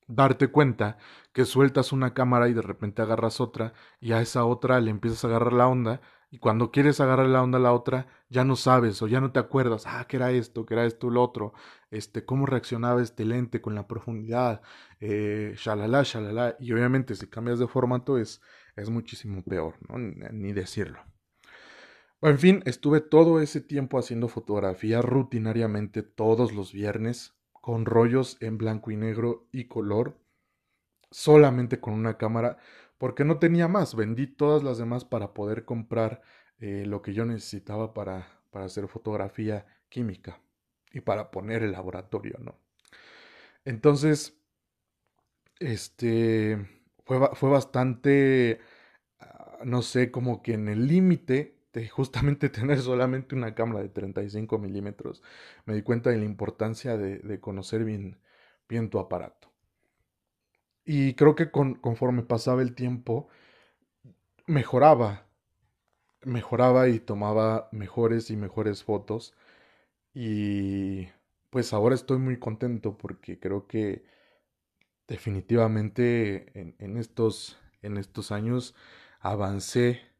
darte 0.06 0.48
cuenta 0.48 0.98
que 1.32 1.44
sueltas 1.44 1.92
una 1.92 2.14
cámara 2.14 2.48
y 2.48 2.54
de 2.54 2.62
repente 2.62 3.02
agarras 3.02 3.40
otra 3.40 3.72
y 4.00 4.12
a 4.12 4.20
esa 4.20 4.44
otra 4.44 4.80
le 4.80 4.90
empiezas 4.90 5.24
a 5.24 5.28
agarrar 5.28 5.52
la 5.52 5.68
onda 5.68 6.00
y 6.30 6.38
cuando 6.38 6.70
quieres 6.72 7.00
agarrar 7.00 7.28
la 7.28 7.42
onda 7.42 7.58
a 7.58 7.60
la 7.60 7.72
otra 7.72 8.08
ya 8.28 8.44
no 8.44 8.56
sabes 8.56 9.00
o 9.02 9.06
ya 9.06 9.20
no 9.20 9.32
te 9.32 9.38
acuerdas, 9.38 9.84
ah, 9.86 10.06
que 10.08 10.16
era 10.16 10.32
esto, 10.32 10.66
que 10.66 10.74
era 10.74 10.84
esto, 10.84 11.08
lo 11.08 11.22
otro, 11.22 11.52
este, 11.90 12.24
cómo 12.24 12.46
reaccionaba 12.46 13.02
este 13.02 13.24
lente 13.24 13.60
con 13.60 13.74
la 13.74 13.86
profundidad, 13.86 14.60
eh, 15.00 15.54
shalala, 15.56 16.02
shalala, 16.02 16.56
y 16.58 16.72
obviamente 16.72 17.14
si 17.14 17.28
cambias 17.28 17.58
de 17.58 17.68
formato 17.68 18.18
es, 18.18 18.40
es 18.74 18.90
muchísimo 18.90 19.42
peor, 19.44 19.76
¿no? 19.88 19.98
Ni 19.98 20.52
decirlo. 20.52 20.98
En 22.22 22.38
fin, 22.38 22.62
estuve 22.64 23.00
todo 23.00 23.40
ese 23.40 23.60
tiempo 23.60 23.98
haciendo 23.98 24.28
fotografía 24.28 25.02
rutinariamente 25.02 26.02
todos 26.02 26.52
los 26.52 26.72
viernes 26.72 27.35
con 27.66 27.84
rollos 27.84 28.36
en 28.40 28.58
blanco 28.58 28.92
y 28.92 28.96
negro 28.96 29.48
y 29.50 29.64
color 29.64 30.16
solamente 31.10 31.80
con 31.80 31.94
una 31.94 32.16
cámara 32.16 32.58
porque 32.96 33.24
no 33.24 33.40
tenía 33.40 33.66
más. 33.66 33.96
Vendí 33.96 34.28
todas 34.28 34.62
las 34.62 34.78
demás 34.78 35.04
para 35.04 35.34
poder 35.34 35.64
comprar 35.64 36.22
eh, 36.60 36.84
lo 36.86 37.02
que 37.02 37.12
yo 37.12 37.24
necesitaba 37.24 37.92
para, 37.92 38.40
para 38.52 38.66
hacer 38.66 38.86
fotografía 38.86 39.66
química 39.88 40.40
y 40.92 41.00
para 41.00 41.32
poner 41.32 41.64
el 41.64 41.72
laboratorio, 41.72 42.38
¿no? 42.38 42.56
Entonces, 43.64 44.38
este, 45.58 46.68
fue, 47.04 47.34
fue 47.34 47.50
bastante, 47.50 48.60
ah, 49.18 49.58
no 49.64 49.82
sé, 49.82 50.12
como 50.12 50.40
que 50.40 50.54
en 50.54 50.68
el 50.68 50.86
límite 50.86 51.55
de 51.76 51.88
justamente 51.88 52.48
tener 52.48 52.80
solamente 52.80 53.34
una 53.34 53.54
cámara 53.54 53.82
de 53.82 53.90
35 53.90 54.58
milímetros, 54.58 55.22
me 55.66 55.74
di 55.74 55.82
cuenta 55.82 56.08
de 56.08 56.16
la 56.16 56.24
importancia 56.24 56.96
de, 56.96 57.38
conocer 57.40 57.84
bien, 57.84 58.18
bien 58.66 58.88
tu 58.88 58.98
aparato. 58.98 59.52
Y 60.86 61.14
creo 61.14 61.34
que 61.34 61.50
conforme 61.50 62.22
pasaba 62.22 62.62
el 62.62 62.74
tiempo, 62.74 63.28
mejoraba, 64.46 65.26
mejoraba 66.22 66.88
y 66.88 66.98
tomaba 66.98 67.68
mejores 67.72 68.30
y 68.30 68.36
mejores 68.36 68.82
fotos. 68.82 69.34
Y 70.14 71.08
pues 71.50 71.74
ahora 71.74 71.94
estoy 71.94 72.18
muy 72.18 72.38
contento 72.38 72.96
porque 72.96 73.38
creo 73.38 73.66
que 73.66 74.04
definitivamente 75.08 76.74
en, 76.78 76.96
estos, 76.96 77.58
en 77.82 77.98
estos 77.98 78.32
años 78.32 78.74
avancé 79.20 80.15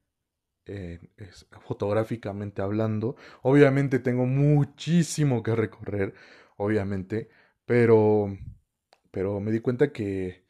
fotográficamente 1.66 2.62
hablando. 2.62 3.16
Obviamente 3.42 3.98
tengo 4.00 4.26
muchísimo 4.26 5.42
que 5.42 5.54
recorrer, 5.54 6.14
obviamente, 6.56 7.28
pero, 7.64 8.36
pero 9.10 9.40
me 9.40 9.52
di 9.52 9.60
cuenta 9.60 9.92
que 9.92 10.44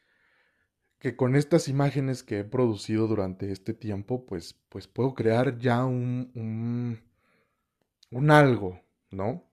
que 0.98 1.16
con 1.16 1.36
estas 1.36 1.68
imágenes 1.68 2.22
que 2.22 2.40
he 2.40 2.44
producido 2.44 3.06
durante 3.06 3.50
este 3.50 3.72
tiempo, 3.72 4.26
pues, 4.26 4.60
pues 4.68 4.86
puedo 4.86 5.14
crear 5.14 5.58
ya 5.58 5.84
un, 5.86 6.30
un, 6.34 7.00
un 8.10 8.30
algo, 8.32 8.80
¿no? 9.12 9.44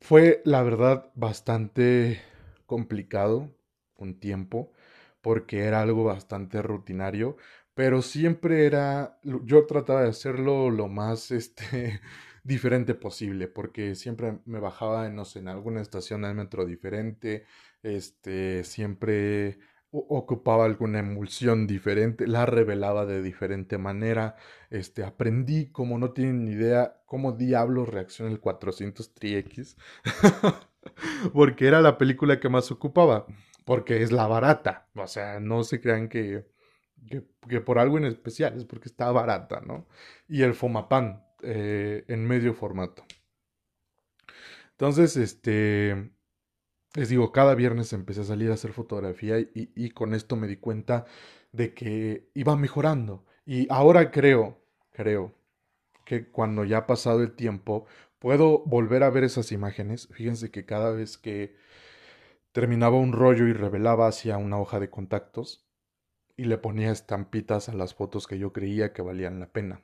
Fue, 0.00 0.40
la 0.44 0.62
verdad, 0.62 1.10
bastante 1.14 2.20
complicado 2.66 3.54
un 3.96 4.18
tiempo, 4.18 4.72
porque 5.20 5.64
era 5.64 5.82
algo 5.82 6.04
bastante 6.04 6.62
rutinario, 6.62 7.36
pero 7.76 8.00
siempre 8.00 8.64
era, 8.64 9.18
yo 9.22 9.66
trataba 9.66 10.02
de 10.04 10.08
hacerlo 10.08 10.70
lo 10.70 10.88
más, 10.88 11.30
este, 11.30 12.00
diferente 12.42 12.94
posible, 12.94 13.48
porque 13.48 13.94
siempre 13.94 14.38
me 14.46 14.60
bajaba, 14.60 15.10
no 15.10 15.26
sé, 15.26 15.40
en 15.40 15.48
alguna 15.48 15.82
estación 15.82 16.22
del 16.22 16.34
metro 16.34 16.64
diferente, 16.64 17.44
este, 17.82 18.64
siempre 18.64 19.58
ocupaba 19.90 20.64
alguna 20.64 21.00
emulsión 21.00 21.66
diferente, 21.66 22.26
la 22.26 22.46
revelaba 22.46 23.04
de 23.04 23.22
diferente 23.22 23.76
manera, 23.76 24.36
este, 24.70 25.04
aprendí, 25.04 25.70
como 25.70 25.98
no 25.98 26.12
tienen 26.12 26.46
ni 26.46 26.52
idea, 26.52 27.02
cómo 27.04 27.32
diablos 27.32 27.90
reacciona 27.90 28.30
el 28.30 28.40
400 28.40 29.14
3X, 29.14 29.76
porque 31.34 31.66
era 31.68 31.82
la 31.82 31.98
película 31.98 32.40
que 32.40 32.48
más 32.48 32.70
ocupaba, 32.70 33.26
porque 33.66 34.02
es 34.02 34.12
la 34.12 34.26
barata, 34.26 34.88
o 34.94 35.06
sea, 35.06 35.40
no 35.40 35.62
se 35.62 35.82
crean 35.82 36.08
que, 36.08 36.46
que, 37.48 37.60
por 37.60 37.78
algo 37.78 37.98
en 37.98 38.04
especial, 38.04 38.56
es 38.56 38.64
porque 38.64 38.88
está 38.88 39.10
barata, 39.12 39.60
¿no? 39.60 39.86
Y 40.28 40.42
el 40.42 40.54
Fomapan, 40.54 41.24
eh, 41.42 42.04
en 42.08 42.26
medio 42.26 42.54
formato. 42.54 43.04
Entonces, 44.72 45.16
este, 45.16 46.10
les 46.94 47.08
digo, 47.08 47.32
cada 47.32 47.54
viernes 47.54 47.92
empecé 47.92 48.22
a 48.22 48.24
salir 48.24 48.50
a 48.50 48.54
hacer 48.54 48.72
fotografía 48.72 49.38
y, 49.38 49.50
y, 49.54 49.90
con 49.90 50.14
esto 50.14 50.36
me 50.36 50.46
di 50.46 50.56
cuenta 50.56 51.06
de 51.52 51.74
que 51.74 52.30
iba 52.34 52.56
mejorando. 52.56 53.24
Y 53.46 53.66
ahora 53.70 54.10
creo, 54.10 54.60
creo 54.92 55.34
que 56.04 56.30
cuando 56.30 56.64
ya 56.64 56.78
ha 56.78 56.86
pasado 56.86 57.22
el 57.22 57.34
tiempo, 57.36 57.86
puedo 58.18 58.60
volver 58.66 59.02
a 59.02 59.10
ver 59.10 59.24
esas 59.24 59.52
imágenes. 59.52 60.08
Fíjense 60.12 60.50
que 60.50 60.64
cada 60.66 60.90
vez 60.92 61.18
que 61.18 61.56
terminaba 62.52 62.96
un 62.98 63.12
rollo 63.12 63.46
y 63.46 63.52
revelaba 63.52 64.08
hacia 64.08 64.38
una 64.38 64.58
hoja 64.58 64.80
de 64.80 64.90
contactos 64.90 65.65
y 66.36 66.44
le 66.44 66.58
ponía 66.58 66.90
estampitas 66.92 67.68
a 67.68 67.74
las 67.74 67.94
fotos 67.94 68.26
que 68.26 68.38
yo 68.38 68.52
creía 68.52 68.92
que 68.92 69.02
valían 69.02 69.40
la 69.40 69.48
pena. 69.48 69.82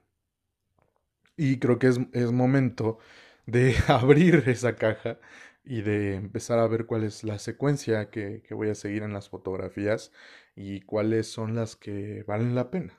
Y 1.37 1.59
creo 1.59 1.79
que 1.79 1.89
es, 1.89 2.01
es 2.13 2.33
momento 2.33 2.99
de 3.47 3.75
abrir 3.89 4.45
esa 4.47 4.77
caja 4.77 5.19
y 5.65 5.83
de 5.83 6.15
empezar 6.17 6.59
a 6.59 6.67
ver 6.67 6.87
cuál 6.87 7.05
es 7.05 7.25
la 7.25 7.39
secuencia 7.39 8.11
que, 8.11 8.43
que 8.43 8.55
voy 8.55 8.69
a 8.71 8.75
seguir 8.75 9.03
en 9.03 9.13
las 9.13 9.29
fotografías 9.29 10.13
y 10.57 10.81
cuáles 10.83 11.29
son 11.31 11.55
las 11.55 11.77
que 11.77 12.25
valen 12.27 12.55
la 12.55 12.71
pena. 12.71 12.99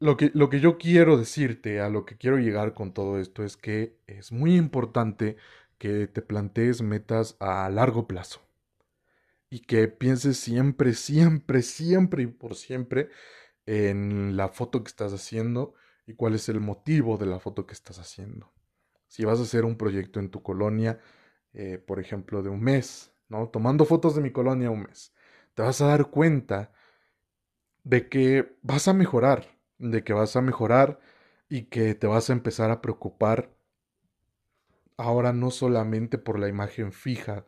Lo, 0.00 0.16
que, 0.16 0.30
lo 0.34 0.48
que 0.48 0.60
yo 0.60 0.78
quiero 0.78 1.18
decirte, 1.18 1.80
a 1.80 1.90
lo 1.90 2.06
que 2.06 2.16
quiero 2.16 2.38
llegar 2.38 2.72
con 2.74 2.92
todo 2.94 3.20
esto, 3.20 3.44
es 3.44 3.56
que 3.58 3.98
es 4.06 4.32
muy 4.32 4.56
importante 4.56 5.36
que 5.78 6.06
te 6.06 6.22
plantees 6.22 6.80
metas 6.82 7.36
a 7.38 7.68
largo 7.68 8.08
plazo 8.08 8.40
y 9.50 9.60
que 9.60 9.88
pienses 9.88 10.38
siempre, 10.38 10.94
siempre, 10.94 11.62
siempre 11.62 12.22
y 12.22 12.26
por 12.28 12.54
siempre 12.54 13.10
en 13.66 14.36
la 14.36 14.48
foto 14.48 14.82
que 14.84 14.88
estás 14.88 15.12
haciendo 15.12 15.74
y 16.06 16.14
cuál 16.14 16.34
es 16.34 16.48
el 16.48 16.60
motivo 16.60 17.18
de 17.18 17.26
la 17.26 17.40
foto 17.40 17.66
que 17.66 17.74
estás 17.74 17.98
haciendo. 17.98 18.52
Si 19.08 19.24
vas 19.24 19.40
a 19.40 19.42
hacer 19.42 19.64
un 19.64 19.76
proyecto 19.76 20.20
en 20.20 20.30
tu 20.30 20.42
colonia, 20.42 21.00
eh, 21.52 21.78
por 21.78 21.98
ejemplo, 21.98 22.42
de 22.42 22.48
un 22.48 22.60
mes, 22.60 23.12
¿no? 23.28 23.48
Tomando 23.48 23.84
fotos 23.84 24.14
de 24.14 24.22
mi 24.22 24.30
colonia 24.30 24.70
un 24.70 24.84
mes, 24.84 25.12
te 25.54 25.62
vas 25.62 25.80
a 25.80 25.86
dar 25.88 26.10
cuenta 26.10 26.72
de 27.82 28.08
que 28.08 28.56
vas 28.62 28.86
a 28.88 28.92
mejorar, 28.92 29.58
de 29.78 30.04
que 30.04 30.12
vas 30.12 30.36
a 30.36 30.42
mejorar 30.42 31.00
y 31.48 31.64
que 31.64 31.94
te 31.94 32.06
vas 32.06 32.30
a 32.30 32.34
empezar 32.34 32.70
a 32.70 32.80
preocupar 32.80 33.50
ahora 34.96 35.32
no 35.32 35.50
solamente 35.50 36.18
por 36.18 36.38
la 36.38 36.48
imagen 36.48 36.92
fija 36.92 37.46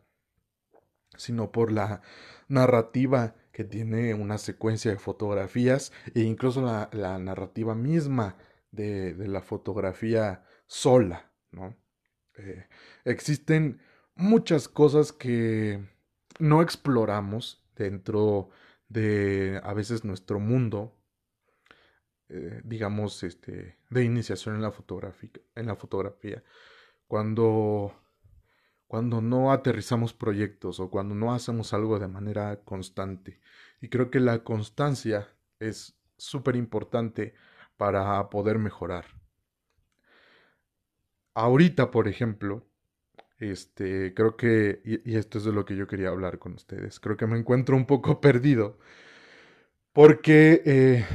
sino 1.17 1.51
por 1.51 1.71
la 1.71 2.01
narrativa 2.47 3.35
que 3.51 3.63
tiene 3.63 4.13
una 4.13 4.37
secuencia 4.37 4.91
de 4.91 4.97
fotografías 4.97 5.91
e 6.15 6.21
incluso 6.21 6.61
la, 6.61 7.19
narrativa 7.19 7.75
misma 7.75 8.35
de, 8.71 9.15
la 9.27 9.41
fotografía 9.41 10.43
sola, 10.65 11.31
¿no? 11.51 11.75
Eh, 12.35 12.67
existen 13.05 13.79
muchas 14.15 14.67
cosas 14.67 15.13
que 15.13 15.87
no 16.39 16.61
exploramos 16.63 17.63
dentro 17.75 18.49
de 18.87 19.61
a 19.63 19.73
veces 19.73 20.03
nuestro 20.03 20.39
mundo, 20.39 20.95
eh, 22.29 22.61
digamos, 22.63 23.21
este, 23.23 23.77
de 23.89 24.03
iniciación 24.03 24.55
en 24.55 24.61
la, 24.63 24.73
en 25.55 25.67
la 25.67 25.75
fotografía. 25.75 26.43
Cuando 27.07 28.02
cuando 28.93 29.21
no 29.21 29.51
aterrizamos 29.51 30.13
proyectos 30.13 30.79
o 30.79 30.91
cuando 30.91 31.15
no 31.15 31.33
hacemos 31.33 31.73
algo 31.73 31.97
de 31.97 32.07
manera 32.07 32.59
constante. 32.63 33.39
Y 33.81 33.89
creo 33.89 34.11
que 34.11 34.19
la 34.19 34.43
constancia 34.43 35.27
es 35.59 35.97
súper 36.15 36.55
importante 36.55 37.33
para 37.75 38.29
poder 38.29 38.59
mejorar. 38.59 39.05
Ahorita, 41.33 41.89
por 41.89 42.07
ejemplo, 42.07 42.67
este, 43.39 44.13
creo 44.13 44.37
que, 44.37 44.83
y, 44.85 45.15
esto 45.17 45.39
es 45.39 45.45
de 45.45 45.53
lo 45.53 45.65
que 45.65 45.75
yo 45.75 45.87
quería 45.87 46.09
hablar 46.09 46.37
con 46.37 46.53
ustedes, 46.53 46.99
creo 46.99 47.17
que 47.17 47.25
me 47.25 47.39
encuentro 47.39 47.75
un 47.75 47.87
poco 47.87 48.21
perdido 48.21 48.77
porque 49.91 50.61
eh, 50.67 51.05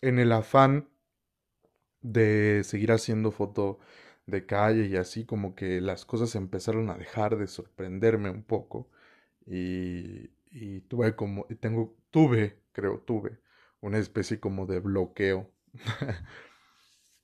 en 0.00 0.18
el 0.18 0.32
afán 0.32 0.88
de 2.00 2.62
seguir 2.64 2.92
haciendo 2.92 3.30
foto 3.30 3.78
de 4.26 4.46
calle 4.46 4.86
y 4.86 4.96
así 4.96 5.24
como 5.26 5.54
que 5.54 5.80
las 5.80 6.04
cosas 6.04 6.34
empezaron 6.34 6.90
a 6.90 6.96
dejar 6.96 7.36
de 7.36 7.46
sorprenderme 7.46 8.30
un 8.30 8.44
poco 8.44 8.88
y, 9.46 10.30
y 10.50 10.80
tuve 10.82 11.16
como, 11.16 11.46
tengo, 11.60 11.96
tuve, 12.10 12.58
creo, 12.72 13.00
tuve 13.00 13.38
una 13.80 13.98
especie 13.98 14.40
como 14.40 14.66
de 14.66 14.80
bloqueo. 14.80 15.50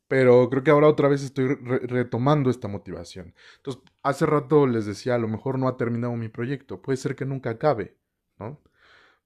Pero 0.09 0.49
creo 0.49 0.64
que 0.64 0.71
ahora 0.71 0.88
otra 0.88 1.09
vez 1.09 1.23
estoy 1.23 1.49
retomando 1.57 2.49
esta 2.50 2.67
motivación. 2.69 3.35
Entonces, 3.57 3.83
hace 4.02 4.25
rato 4.26 4.67
les 4.67 4.87
decía, 4.87 5.14
a 5.14 5.19
lo 5.19 5.28
mejor 5.28 5.59
no 5.59 5.69
ha 5.69 5.76
terminado 5.76 6.14
mi 6.17 6.28
proyecto, 6.28 6.81
puede 6.81 6.97
ser 6.97 7.14
que 7.14 7.26
nunca 7.26 7.50
acabe, 7.50 7.97
¿no? 8.38 8.61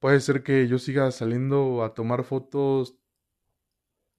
Puede 0.00 0.20
ser 0.20 0.42
que 0.42 0.68
yo 0.68 0.78
siga 0.78 1.10
saliendo 1.12 1.84
a 1.84 1.94
tomar 1.94 2.24
fotos 2.24 2.96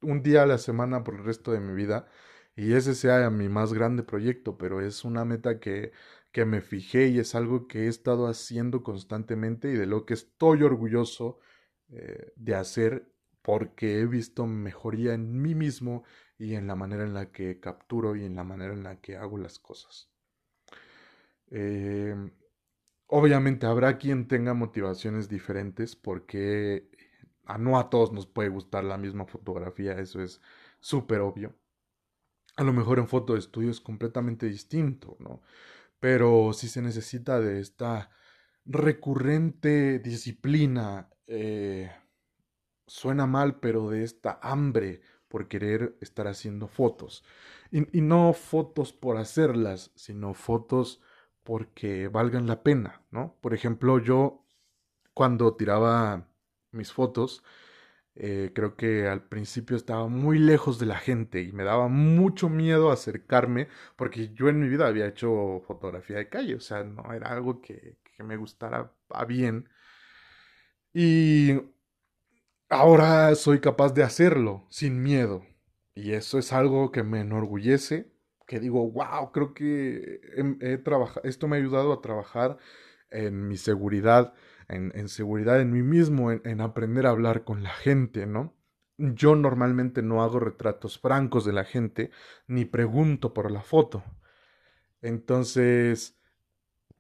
un 0.02 0.22
día 0.24 0.44
a 0.44 0.46
la 0.46 0.58
semana 0.58 1.04
por 1.04 1.16
el 1.16 1.24
resto 1.24 1.52
de 1.52 1.60
mi 1.60 1.74
vida 1.74 2.08
y 2.56 2.74
ese 2.74 2.96
sea 2.96 3.30
mi 3.30 3.50
más 3.50 3.74
grande 3.74 4.04
proyecto, 4.04 4.58
pero 4.58 4.82
es 4.82 5.04
una 5.06 5.26
meta 5.26 5.60
que, 5.60 5.92
que 6.32 6.46
me 6.46 6.62
fijé 6.62 7.08
y 7.08 7.20
es 7.20 7.36
algo 7.36 7.68
que 7.68 7.86
he 7.86 7.88
estado 7.88 8.28
haciendo 8.28 8.84
constantemente 8.84 9.70
y 9.72 9.74
de 9.76 9.86
lo 9.88 10.06
que 10.06 10.14
estoy 10.16 10.64
orgulloso 10.64 11.40
eh, 11.90 12.32
de 12.36 12.56
hacer 12.56 13.12
porque 13.42 14.00
he 14.00 14.06
visto 14.08 14.46
mejoría 14.48 15.14
en 15.14 15.42
mí 15.42 15.56
mismo 15.56 16.04
y 16.38 16.56
en 16.56 16.68
la 16.68 16.76
manera 16.76 17.04
en 17.04 17.14
la 17.14 17.32
que 17.32 17.60
capturo 17.60 18.16
y 18.16 18.26
en 18.26 18.36
la 18.36 18.44
manera 18.44 18.74
en 18.74 18.84
la 18.84 19.00
que 19.02 19.18
hago 19.18 19.38
las 19.38 19.60
cosas. 19.60 20.10
Eh, 21.52 22.16
obviamente 23.08 23.66
habrá 23.68 23.98
quien 23.98 24.28
tenga 24.28 24.54
motivaciones 24.54 25.30
diferentes 25.30 25.96
porque 25.96 26.90
a 27.46 27.58
no 27.58 27.80
a 27.80 27.90
todos 27.90 28.12
nos 28.12 28.28
puede 28.28 28.50
gustar 28.50 28.84
la 28.84 28.98
misma 28.98 29.26
fotografía, 29.26 29.94
eso 30.00 30.22
es 30.22 30.42
súper 30.80 31.22
obvio. 31.22 31.56
A 32.56 32.64
lo 32.64 32.74
mejor 32.74 33.00
en 33.00 33.08
foto 33.08 33.34
de 33.34 33.40
estudio 33.40 33.72
es 33.72 33.82
completamente 33.82 34.48
distinto, 34.48 35.18
¿no? 35.20 35.42
Pero 36.00 36.54
si 36.54 36.68
se 36.68 36.82
necesita 36.82 37.40
de 37.40 37.60
esta 37.60 38.12
recurrente 38.66 40.00
disciplina, 40.00 41.10
eh, 41.28 41.92
suena 42.88 43.26
mal, 43.26 43.60
pero 43.60 43.90
de 43.90 44.04
esta 44.04 44.40
hambre 44.42 45.02
por 45.28 45.48
querer 45.48 45.98
estar 46.02 46.28
haciendo 46.28 46.68
fotos. 46.68 47.24
Y, 47.72 47.98
y, 47.98 48.02
no 48.02 48.34
fotos 48.34 48.94
por 48.94 49.18
hacerlas, 49.18 49.92
sino 49.96 50.34
fotos 50.34 51.02
porque 51.44 52.08
valgan 52.08 52.48
la 52.48 52.64
pena, 52.64 53.02
¿no? 53.12 53.36
Por 53.42 53.54
ejemplo, 53.54 54.00
yo 54.00 54.46
cuando 55.14 55.56
tiraba 55.56 56.28
mis 56.72 56.92
fotos, 56.92 57.44
eh, 58.16 58.52
creo 58.54 58.76
que 58.76 59.08
al 59.08 59.24
principio 59.24 59.76
estaba 59.76 60.08
muy 60.08 60.38
lejos 60.38 60.78
de 60.80 60.86
la 60.86 60.98
gente 60.98 61.42
y 61.42 61.52
me 61.52 61.64
daba 61.64 61.88
mucho 61.88 62.48
miedo 62.48 62.92
acercarme 62.92 63.70
porque 63.96 64.30
yo 64.34 64.50
en 64.50 64.60
mi 64.60 64.70
vida 64.70 64.88
había 64.88 65.08
hecho 65.08 65.62
fotografía 65.68 66.18
de 66.18 66.30
calle, 66.30 66.56
o 66.56 66.60
sea, 66.60 66.84
no 66.84 67.12
era 67.14 67.32
algo 67.32 67.62
que, 67.62 67.98
me 68.20 68.38
gustara 68.38 68.94
a 69.10 69.26
bien. 69.26 69.68
Y 70.94 71.60
ahora 72.70 73.36
soy 73.36 73.60
capaz 73.60 73.94
de 73.94 74.04
hacerlo 74.04 74.66
sin 74.70 75.02
miedo. 75.04 75.46
Y 75.96 76.14
eso 76.14 76.40
es 76.40 76.54
algo 76.54 76.92
que 76.92 77.04
me 77.04 77.22
enorgullece, 77.22 78.12
que 78.48 78.60
digo, 78.60 78.90
wow, 78.92 79.32
creo 79.32 79.54
que 79.54 80.22
he 80.62 80.82
esto 81.24 81.48
me 81.48 81.58
ha 81.58 81.60
ayudado 81.60 81.94
a 81.94 82.02
trabajar 82.02 82.58
en 83.12 83.48
mi 83.48 83.58
seguridad, 83.58 84.34
en, 84.74 85.10
seguridad 85.10 85.62
en 85.62 85.72
mí 85.72 85.82
mismo, 85.82 86.32
en, 86.32 86.62
aprender 86.62 87.06
a 87.06 87.12
hablar 87.12 87.44
con 87.44 87.64
la 87.64 87.72
gente, 87.72 88.26
¿no? 88.26 88.54
Yo 88.98 89.36
normalmente 89.36 90.02
no 90.02 90.24
hago 90.24 90.40
retratos 90.40 91.00
francos 91.00 91.46
de 91.46 91.54
la 91.54 91.64
gente, 91.64 92.12
ni 92.48 92.66
pregunto 92.66 93.34
por 93.34 93.52
la 93.52 93.62
foto. 93.62 94.04
Entonces, 95.02 96.18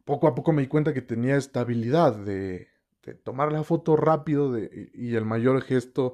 poco 0.06 0.28
a 0.28 0.36
poco 0.36 0.54
me 0.54 0.64
di 0.64 0.68
cuenta 0.68 0.94
que 0.94 1.02
tenía 1.02 1.38
esta 1.38 1.62
habilidad 1.62 2.16
de, 2.16 2.70
tomar 3.24 3.52
la 3.52 3.64
foto 3.64 3.96
rápido 3.96 4.52
de, 4.52 4.92
y 4.94 5.16
el 5.16 5.26
mayor 5.26 5.62
gesto 5.62 6.14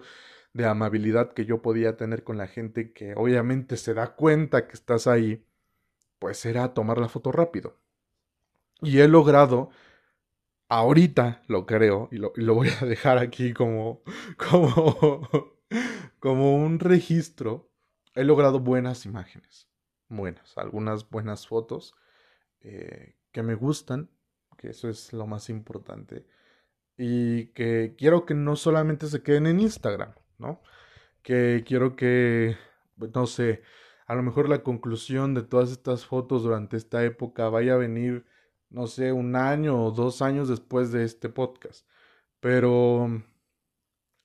de 0.54 0.65
amabilidad 0.65 1.34
que 1.34 1.45
yo 1.45 1.62
podía 1.62 1.98
tener 1.98 2.24
con 2.24 2.38
la 2.38 2.48
gente 2.48 2.93
que 2.93 3.13
obviamente 3.15 3.78
se 3.78 3.93
da 3.93 4.15
cuenta 4.15 4.67
que 4.67 4.74
estás 4.74 5.08
ahí, 5.08 5.45
pues 6.19 6.45
era 6.45 6.74
tomar 6.74 6.98
la 6.98 7.10
foto 7.10 7.32
rápido. 7.32 7.78
Y 8.82 9.00
he 9.00 9.08
logrado 9.08 9.69
ahorita 10.70 11.44
lo 11.48 11.66
creo 11.66 12.08
y 12.12 12.18
lo, 12.18 12.32
voy 12.54 12.70
a 12.82 12.86
dejar 12.86 13.18
aquí 13.18 13.54
como, 13.54 14.02
como, 14.38 15.30
como 16.20 16.56
un 16.56 16.80
registro. 16.80 17.70
He 18.16 18.24
logrado 18.24 18.60
buenas 18.60 19.06
imágenes, 19.06 19.68
buenas, 20.08 20.58
algunas 20.58 21.10
buenas 21.10 21.48
fotos 21.48 21.96
eh, 22.62 23.16
que 23.32 23.44
me 23.44 23.56
gustan, 23.56 24.10
que 24.58 24.70
eso 24.70 24.90
es 24.90 25.12
lo 25.14 25.28
más 25.28 25.50
importante. 25.50 26.26
Y 26.98 27.48
que 27.48 27.96
quiero 27.98 28.26
que 28.26 28.34
no 28.34 28.56
solamente 28.56 29.08
se 29.08 29.24
queden 29.24 29.48
en 29.48 29.60
Instagram, 29.60 30.14
¿no? 30.38 30.62
Que 31.22 31.64
quiero 31.66 31.96
que, 31.96 32.58
no 32.98 33.26
sé, 33.26 33.62
a 34.06 34.16
lo 34.16 34.24
mejor 34.24 34.50
la 34.50 34.64
conclusión 34.64 35.34
de 35.34 35.44
todas 35.44 35.72
estas 35.72 36.06
fotos 36.06 36.44
durante 36.44 36.76
esta 36.76 37.04
época 37.06 37.48
vaya 37.48 37.76
a 37.76 37.78
venir 37.78 38.26
no 38.70 38.88
sé, 38.88 39.12
un 39.12 39.36
año 39.36 39.84
o 39.86 39.92
dos 39.92 40.22
años 40.22 40.48
después 40.50 40.92
de 40.92 41.04
este 41.04 41.30
podcast. 41.30 41.88
Pero 42.40 43.06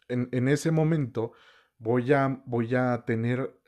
en, 0.08 0.28
en 0.32 0.48
ese 0.48 0.70
momento 0.70 1.32
voy 1.78 2.12
a, 2.12 2.42
voy 2.46 2.74
a 2.74 3.04
tener 3.04 3.58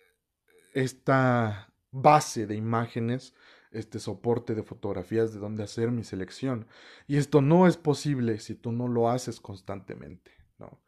esta 0.75 1.73
base 1.91 2.47
de 2.47 2.55
imágenes, 2.55 3.35
este 3.71 3.99
soporte 3.99 4.55
de 4.55 4.63
fotografías 4.63 5.33
de 5.33 5.41
donde 5.41 5.63
hacer 5.63 5.91
mi 5.91 6.05
selección. 6.05 6.67
Y 7.07 7.17
esto 7.17 7.41
no 7.41 7.67
es 7.67 7.77
posible 7.77 8.39
si 8.39 8.55
tú 8.55 8.73
no 8.73 8.89
lo 8.89 9.09
haces 9.09 9.41
constantemente, 9.41 10.33
¿no? 10.59 10.83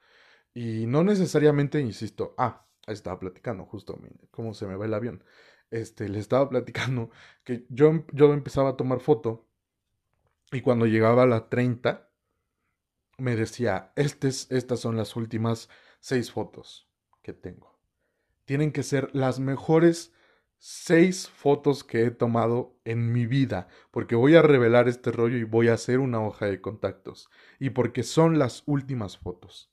Y 0.54 0.86
no 0.86 1.04
necesariamente, 1.04 1.80
insisto, 1.80 2.34
ah, 2.38 2.66
estaba 2.86 3.18
platicando 3.18 3.64
justo 3.64 3.98
cómo 4.30 4.54
se 4.54 4.66
me 4.66 4.76
va 4.76 4.86
el 4.86 4.94
avión. 4.94 5.24
este, 5.70 6.08
le 6.08 6.18
estaba 6.18 6.48
platicando 6.48 7.10
que 7.44 7.66
yo, 7.68 8.04
yo 8.12 8.32
empezaba 8.32 8.70
a 8.70 8.76
tomar 8.76 9.00
foto 9.00 9.47
y 10.52 10.60
cuando 10.60 10.86
llegaba 10.86 11.24
a 11.24 11.26
la 11.26 11.48
30 11.48 12.08
me 13.18 13.36
decía, 13.36 13.92
estas 13.96 14.80
son 14.80 14.96
las 14.96 15.16
últimas 15.16 15.68
seis 16.00 16.30
fotos 16.30 16.88
que 17.22 17.32
tengo. 17.32 17.78
Tienen 18.44 18.72
que 18.72 18.82
ser 18.82 19.10
las 19.12 19.40
mejores 19.40 20.12
seis 20.58 21.28
fotos 21.28 21.84
que 21.84 22.04
he 22.04 22.10
tomado 22.10 22.78
en 22.84 23.12
mi 23.12 23.26
vida, 23.26 23.68
porque 23.90 24.16
voy 24.16 24.36
a 24.36 24.42
revelar 24.42 24.88
este 24.88 25.12
rollo 25.12 25.36
y 25.36 25.44
voy 25.44 25.68
a 25.68 25.74
hacer 25.74 25.98
una 25.98 26.20
hoja 26.20 26.46
de 26.46 26.60
contactos, 26.60 27.28
y 27.58 27.70
porque 27.70 28.02
son 28.02 28.38
las 28.38 28.62
últimas 28.66 29.18
fotos. 29.18 29.72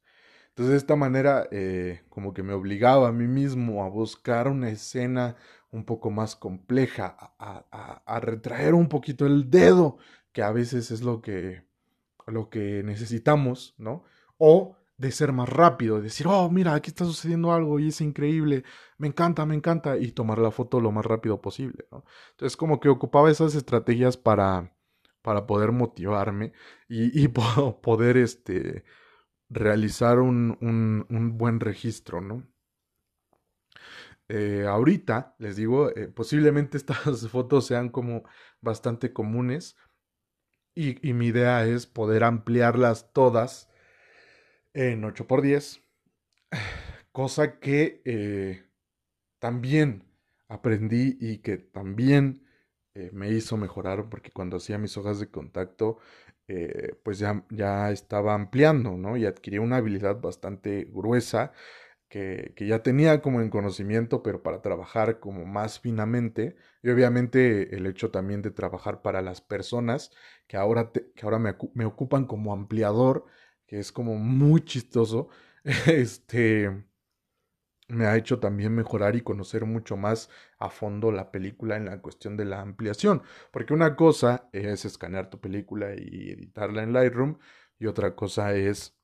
Entonces 0.49 0.71
de 0.71 0.77
esta 0.77 0.95
manera 0.95 1.47
eh, 1.51 2.03
como 2.09 2.33
que 2.33 2.43
me 2.43 2.53
obligaba 2.53 3.09
a 3.09 3.11
mí 3.11 3.27
mismo 3.27 3.83
a 3.83 3.89
buscar 3.89 4.47
una 4.47 4.69
escena 4.69 5.35
un 5.69 5.83
poco 5.83 6.11
más 6.11 6.37
compleja, 6.37 7.17
a, 7.37 8.01
a, 8.05 8.19
retraer 8.21 8.73
un 8.73 8.87
poquito 8.87 9.25
el 9.25 9.49
dedo, 9.49 9.97
que 10.35 10.43
a 10.43 10.51
veces 10.51 10.91
es 10.91 11.01
lo 11.01 11.21
que, 11.21 11.63
lo 12.27 12.49
que 12.49 12.83
necesitamos, 12.83 13.73
¿no? 13.77 14.03
O 14.37 14.75
de 14.97 15.11
ser 15.11 15.31
más 15.31 15.47
rápido, 15.47 15.95
de 15.97 16.03
decir, 16.03 16.27
oh, 16.27 16.49
mira, 16.49 16.73
aquí 16.73 16.89
está 16.89 17.05
sucediendo 17.05 17.53
algo 17.53 17.79
y 17.79 17.87
es 17.87 18.01
increíble, 18.01 18.65
me 18.97 19.07
encanta, 19.07 19.45
me 19.45 19.55
encanta, 19.55 19.97
y 19.97 20.11
tomar 20.11 20.39
la 20.39 20.51
foto 20.51 20.81
lo 20.81 20.91
más 20.91 21.05
rápido 21.05 21.41
posible, 21.41 21.87
¿no? 21.89 22.03
Entonces 22.31 22.57
como 22.57 22.81
que 22.81 22.89
ocupaba 22.89 23.31
esas 23.31 23.55
estrategias 23.55 24.17
para, 24.17 24.75
para 25.21 25.47
poder 25.47 25.71
motivarme 25.71 26.51
y, 26.89 27.29
poder, 27.81 28.17
este, 28.17 28.83
realizar 29.49 30.19
un, 30.19 30.57
un, 30.59 31.05
un 31.09 31.37
buen 31.37 31.61
registro, 31.61 32.19
¿no? 32.19 32.45
Eh, 34.27 34.65
ahorita, 34.67 35.35
les 35.39 35.55
digo, 35.55 35.95
eh, 35.95 36.09
posiblemente 36.09 36.75
estas 36.77 37.29
fotos 37.29 37.67
sean 37.67 37.87
como 37.87 38.23
bastante 38.59 39.13
comunes 39.13 39.77
y, 40.75 41.13
mi 41.13 41.27
idea 41.27 41.65
es 41.65 41.87
poder 41.87 42.23
ampliarlas 42.23 43.11
todas 43.13 43.69
en 44.73 45.03
8x10, 45.03 45.81
cosa 47.11 47.59
que 47.59 48.01
eh, 48.05 48.63
también 49.39 50.03
aprendí 50.49 51.17
y 51.19 51.39
que 51.39 51.57
también 51.57 52.45
eh, 52.93 53.09
me 53.13 53.29
hizo 53.29 53.57
mejorar 53.57 54.09
porque 54.09 54.31
cuando 54.31 54.57
hacía 54.57 54.77
mis 54.77 54.97
hojas 54.97 55.19
de 55.19 55.29
contacto, 55.29 55.97
eh, 56.47 56.93
pues 57.03 57.19
ya, 57.19 57.45
ya 57.49 57.91
estaba 57.91 58.33
ampliando, 58.35 58.97
¿no? 58.97 59.17
Y 59.17 59.25
adquirí 59.25 59.57
una 59.57 59.77
habilidad 59.77 60.21
bastante 60.21 60.87
gruesa 60.91 61.53
que, 62.09 62.53
ya 62.57 62.83
tenía 62.83 63.21
como 63.21 63.41
en 63.41 63.49
conocimiento, 63.49 64.23
pero 64.23 64.43
para 64.43 64.61
trabajar 64.61 65.19
como 65.19 65.45
más 65.45 65.79
finamente. 65.79 66.55
Y 66.83 66.89
obviamente 66.89 67.75
el 67.75 67.85
hecho 67.87 68.11
también 68.11 68.41
de 68.41 68.51
trabajar 68.51 69.01
para 69.01 69.21
las 69.21 69.41
personas 69.41 70.11
que 70.47 70.57
ahora, 70.57 70.91
que 70.91 71.25
ahora 71.25 71.39
me, 71.39 71.55
me 71.73 71.85
ocupan 71.85 72.25
como 72.25 72.53
ampliador 72.53 73.25
que 73.67 73.79
es 73.79 73.91
como 73.91 74.15
muy 74.15 74.63
chistoso, 74.63 75.29
este 75.87 76.85
me 77.87 78.05
ha 78.07 78.17
hecho 78.17 78.39
también 78.39 78.73
mejorar 78.73 79.15
y 79.15 79.21
conocer 79.21 79.65
mucho 79.65 79.95
más 79.97 80.29
a 80.57 80.69
fondo 80.69 81.11
la 81.11 81.31
película 81.31 81.77
en 81.77 81.85
la 81.85 82.01
cuestión 82.01 82.35
de 82.37 82.45
la 82.45 82.61
ampliación, 82.61 83.21
porque 83.51 83.73
una 83.73 83.95
cosa 83.95 84.49
es 84.53 84.85
escanear 84.85 85.29
tu 85.29 85.39
película 85.39 85.93
y 85.95 86.31
editarla 86.31 86.83
en 86.83 86.93
Lightroom 86.93 87.37
y 87.77 87.85
otra 87.87 88.15
cosa 88.15 88.55
es 88.55 88.97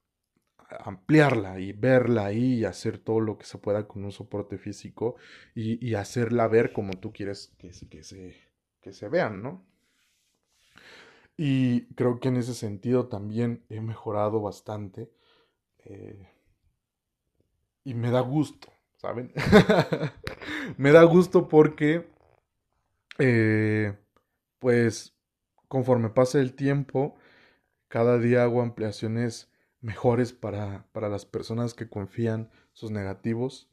ampliarla 0.79 1.59
y 1.59 1.73
verla 1.73 2.25
ahí 2.25 2.59
y 2.59 2.65
hacer 2.65 2.97
todo 2.97 3.19
lo 3.19 3.37
que 3.37 3.45
se 3.45 3.57
pueda 3.57 3.87
con 3.87 4.03
un 4.05 4.11
soporte 4.11 4.57
físico 4.57 5.15
y, 5.55 5.93
hacerla 5.95 6.47
ver 6.47 6.73
como 6.73 6.93
tú 6.93 7.11
quieres 7.13 7.53
que, 7.57 7.71
que, 7.89 8.03
se, 8.03 8.35
que 8.81 8.93
se 8.93 9.09
vean, 9.09 9.43
¿no? 9.43 9.65
Y 11.37 11.85
creo 11.95 12.19
que 12.19 12.29
en 12.29 12.37
ese 12.37 12.53
sentido 12.53 13.07
también 13.07 13.65
he 13.69 13.81
mejorado 13.81 14.41
bastante. 14.41 15.11
Eh, 15.85 16.27
y 17.83 17.93
me 17.95 18.11
da 18.11 18.19
gusto, 18.21 18.71
¿saben? 18.97 19.33
me 20.77 20.91
da 20.91 21.03
gusto 21.03 21.47
porque, 21.47 22.07
eh, 23.17 23.97
pues, 24.59 25.15
conforme 25.67 26.09
pasa 26.09 26.39
el 26.39 26.53
tiempo, 26.53 27.15
cada 27.87 28.19
día 28.19 28.43
hago 28.43 28.61
ampliaciones 28.61 29.50
mejores 29.81 30.33
para, 30.33 30.85
para 30.93 31.09
las 31.09 31.25
personas 31.25 31.73
que 31.73 31.89
confían 31.89 32.49
sus 32.73 32.91
negativos, 32.91 33.69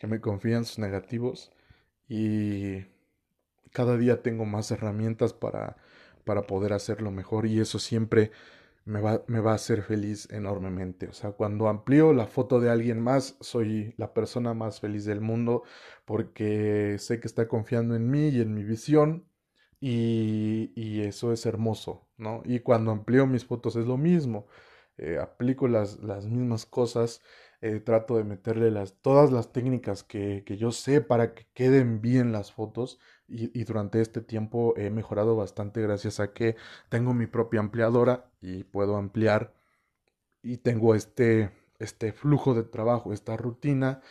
que 0.00 0.06
me 0.06 0.20
confían 0.20 0.64
sus 0.64 0.78
negativos. 0.78 1.52
Y 2.08 2.84
cada 3.72 3.96
día 3.96 4.22
tengo 4.22 4.44
más 4.44 4.70
herramientas 4.70 5.32
para 5.32 5.76
para 6.24 6.46
poder 6.46 6.72
hacerlo 6.72 7.10
mejor 7.10 7.46
y 7.46 7.60
eso 7.60 7.78
siempre 7.78 8.32
me 8.84 9.00
va, 9.00 9.24
me 9.28 9.40
va 9.40 9.52
a 9.52 9.54
hacer 9.54 9.82
feliz 9.82 10.28
enormemente. 10.30 11.08
O 11.08 11.12
sea, 11.12 11.32
cuando 11.32 11.68
amplío 11.68 12.12
la 12.12 12.26
foto 12.26 12.60
de 12.60 12.70
alguien 12.70 13.00
más, 13.00 13.36
soy 13.40 13.94
la 13.96 14.12
persona 14.12 14.54
más 14.54 14.80
feliz 14.80 15.04
del 15.04 15.20
mundo 15.20 15.62
porque 16.04 16.96
sé 16.98 17.20
que 17.20 17.26
está 17.28 17.48
confiando 17.48 17.94
en 17.96 18.10
mí 18.10 18.28
y 18.28 18.40
en 18.40 18.54
mi 18.54 18.64
visión 18.64 19.26
y, 19.80 20.72
y 20.74 21.02
eso 21.02 21.32
es 21.32 21.46
hermoso, 21.46 22.06
¿no? 22.16 22.42
Y 22.44 22.60
cuando 22.60 22.90
amplío 22.90 23.26
mis 23.26 23.44
fotos 23.44 23.76
es 23.76 23.86
lo 23.86 23.96
mismo. 23.96 24.46
Eh, 24.96 25.18
aplico 25.18 25.66
las, 25.66 25.98
las 26.02 26.26
mismas 26.26 26.66
cosas, 26.66 27.20
eh, 27.60 27.80
trato 27.80 28.16
de 28.16 28.24
meterle 28.24 28.70
las, 28.70 29.00
todas 29.02 29.32
las 29.32 29.52
técnicas 29.52 30.04
que, 30.04 30.44
que 30.46 30.56
yo 30.56 30.70
sé 30.70 31.00
para 31.00 31.34
que 31.34 31.46
queden 31.52 32.00
bien 32.00 32.30
las 32.30 32.52
fotos 32.52 33.00
y, 33.26 33.64
durante 33.64 34.00
este 34.00 34.20
tiempo 34.20 34.74
he 34.76 34.90
mejorado 34.90 35.34
bastante 35.34 35.80
gracias 35.80 36.20
a 36.20 36.32
que 36.32 36.56
tengo 36.90 37.14
mi 37.14 37.26
propia 37.26 37.60
ampliadora 37.60 38.30
y 38.40 38.64
puedo 38.64 38.96
ampliar 38.96 39.54
y 40.42 40.58
tengo 40.58 40.94
este, 40.94 41.50
este 41.78 42.12
flujo 42.12 42.54
de 42.54 42.64
trabajo, 42.64 43.12
esta 43.12 43.36
rutina 43.36 44.02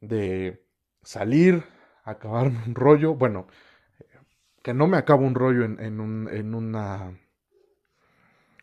de 0.00 0.66
salir, 1.02 1.64
acabarme 2.04 2.62
un 2.66 2.74
rollo, 2.74 3.14
bueno, 3.14 3.46
que 4.62 4.74
no 4.74 4.86
me 4.86 4.96
acabo 4.96 5.26
un 5.26 5.34
rollo 5.34 5.64
en, 5.64 5.78
en, 5.80 6.00
un, 6.00 6.28
en 6.32 6.54
una 6.54 7.18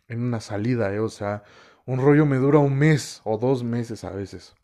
en 0.10 0.24
una 0.24 0.42
salida, 0.42 0.94
¿eh? 0.94 1.00
o 1.00 1.10
sea, 1.10 1.44
un 1.90 2.00
rollo 2.00 2.28
me 2.28 2.38
dura 2.38 2.60
un 2.60 2.78
mes 2.78 3.20
o 3.24 3.40
dos 3.40 3.64
meses 3.64 4.04
a 4.04 4.12
veces. 4.12 4.56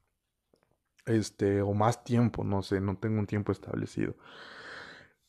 Este, 1.08 1.62
o 1.64 1.74
más 1.74 2.04
tiempo, 2.04 2.44
no 2.44 2.62
sé, 2.62 2.80
no 2.80 2.98
tengo 2.98 3.20
un 3.20 3.26
tiempo 3.26 3.52
establecido. 3.52 4.16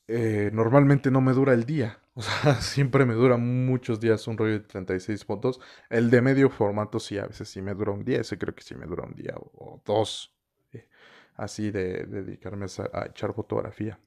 Eh, 0.06 0.50
normalmente 0.52 1.10
no 1.10 1.22
me 1.22 1.32
dura 1.32 1.54
el 1.54 1.64
día. 1.64 1.98
O 2.14 2.20
sea, 2.20 2.54
siempre 2.60 3.06
me 3.06 3.14
dura 3.14 3.38
muchos 3.38 3.98
días 3.98 4.26
un 4.28 4.36
rollo 4.36 4.52
de 4.52 4.60
36 4.60 5.24
fotos. 5.24 5.58
El 5.88 6.10
de 6.10 6.20
medio 6.20 6.50
formato 6.50 7.00
sí, 7.00 7.16
a 7.16 7.26
veces 7.26 7.48
sí 7.48 7.62
me 7.62 7.72
dura 7.72 7.92
un 7.92 8.04
día. 8.04 8.20
Ese 8.20 8.36
creo 8.36 8.54
que 8.54 8.62
sí 8.62 8.74
me 8.74 8.84
dura 8.84 9.04
un 9.04 9.14
día 9.14 9.34
o, 9.36 9.80
dos. 9.82 10.34
Eh, 10.74 10.88
así 11.36 11.70
de, 11.70 12.04
dedicarme 12.04 12.66
a, 12.92 13.06
echar 13.06 13.32
fotografía. 13.32 13.98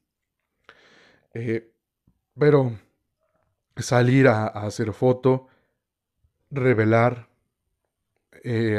Eh, 1.33 1.73
pero 2.37 2.71
salir 3.77 4.27
a, 4.27 4.45
hacer 4.47 4.93
foto, 4.93 5.47
revelar, 6.51 7.28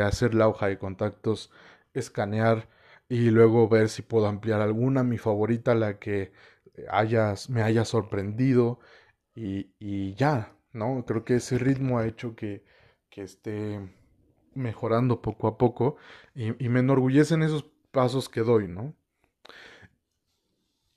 hacer 0.04 0.34
la 0.34 0.48
hoja 0.48 0.68
de 0.68 0.78
contactos, 0.78 1.50
escanear 1.94 2.68
y 3.08 3.30
luego 3.30 3.68
ver 3.68 3.88
si 3.88 4.02
puedo 4.02 4.26
ampliar 4.26 4.60
alguna. 4.60 5.02
Mi 5.02 5.18
favorita, 5.18 5.74
la 5.74 5.98
que 5.98 6.32
me 7.48 7.62
haya 7.62 7.84
sorprendido 7.84 8.80
y, 9.34 9.72
y, 9.78 10.14
ya, 10.14 10.54
¿no? 10.72 11.04
Creo 11.06 11.24
que 11.24 11.36
ese 11.36 11.58
ritmo 11.58 11.98
ha 11.98 12.06
hecho 12.06 12.34
que, 12.36 12.64
que 13.10 13.22
esté 13.22 13.80
mejorando 14.54 15.22
poco 15.22 15.48
a 15.48 15.58
poco 15.58 15.96
y, 16.34 16.64
y, 16.64 16.68
me 16.68 16.80
enorgullecen 16.80 17.42
esos 17.42 17.64
pasos 17.92 18.28
que 18.28 18.40
doy, 18.42 18.68
¿no? 18.68 18.94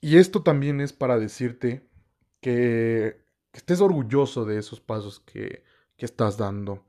Y 0.00 0.18
esto 0.18 0.42
también 0.42 0.80
es 0.80 0.92
para 0.92 1.18
decirte 1.18 1.88
que, 2.40 3.24
que 3.52 3.58
estés 3.58 3.80
orgulloso 3.80 4.44
de 4.44 4.58
esos 4.58 4.80
pasos 4.80 5.20
que, 5.20 5.64
que 5.96 6.04
estás 6.04 6.36
dando, 6.36 6.84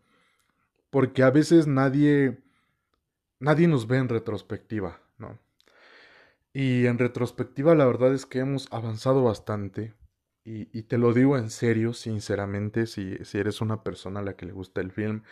porque 0.96 1.24
a 1.24 1.30
veces 1.30 1.68
nadie, 1.68 2.42
nadie 3.42 3.68
nos 3.68 3.86
ve 3.86 3.98
en 3.98 4.08
retrospectiva, 4.08 5.02
¿no? 5.18 5.38
Y 6.54 6.86
en 6.86 6.98
retrospectiva 6.98 7.76
la 7.76 7.86
verdad 7.86 8.14
es 8.14 8.26
que 8.26 8.40
hemos 8.40 8.72
avanzado 8.72 9.22
bastante. 9.22 9.94
Y, 10.46 10.84
te 10.84 10.98
lo 10.98 11.12
digo 11.12 11.38
en 11.38 11.50
serio, 11.50 11.92
sinceramente, 11.92 12.88
si, 12.88 13.18
si, 13.26 13.38
eres 13.38 13.60
una 13.60 13.84
persona 13.84 14.22
a 14.22 14.24
la 14.24 14.38
que 14.38 14.46
le 14.46 14.54
gusta 14.54 14.80
el 14.80 14.94
film 14.94 15.24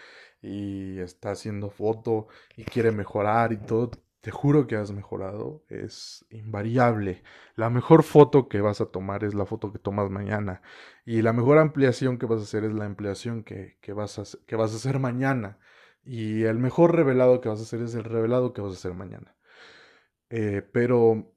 y 0.41 0.99
está 0.99 1.31
haciendo 1.31 1.69
foto 1.69 2.27
y 2.57 2.65
quiere 2.65 2.91
mejorar 2.91 3.53
y 3.53 3.57
todo, 3.57 3.91
te 4.23 4.31
juro 4.31 4.67
que 4.67 4.77
has 4.77 4.93
mejorado. 4.93 5.65
Es 5.67 6.25
invariable. 6.29 7.23
La 7.55 7.69
mejor 7.69 8.03
foto 8.03 8.47
que 8.47 8.61
vas 8.61 8.79
a 8.79 8.85
tomar 8.85 9.25
es 9.25 9.33
la 9.33 9.45
foto 9.45 9.73
que 9.73 9.79
tomas 9.79 10.09
mañana. 10.09 10.61
Y 11.05 11.21
la 11.23 11.33
mejor 11.33 11.57
ampliación 11.57 12.17
que 12.17 12.25
vas 12.25 12.39
a 12.39 12.43
hacer 12.43 12.63
es 12.63 12.71
la 12.71 12.85
ampliación 12.85 13.43
que, 13.43 13.77
que, 13.81 13.91
vas, 13.91 14.19
a, 14.19 14.23
que 14.47 14.55
vas 14.55 14.71
a 14.71 14.77
hacer 14.77 14.99
mañana. 14.99 15.57
Y 16.05 16.43
el 16.43 16.57
mejor 16.57 16.95
revelado 16.95 17.41
que 17.41 17.49
vas 17.49 17.59
a 17.59 17.63
hacer 17.63 17.81
es 17.81 17.95
el 17.95 18.05
revelado 18.05 18.53
que 18.53 18.61
vas 18.61 18.71
a 18.71 18.75
hacer 18.75 18.93
mañana. 18.93 19.35
Eh, 20.29 20.61
pero 20.71 21.35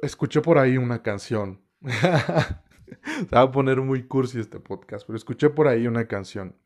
escuché 0.00 0.40
por 0.40 0.56
ahí 0.56 0.78
una 0.78 1.02
canción. 1.02 1.60
Se 1.82 3.26
va 3.34 3.42
a 3.42 3.52
poner 3.52 3.82
muy 3.82 4.04
cursi 4.08 4.40
este 4.40 4.58
podcast, 4.58 5.06
pero 5.06 5.18
escuché 5.18 5.50
por 5.50 5.68
ahí 5.68 5.86
una 5.86 6.08
canción 6.08 6.56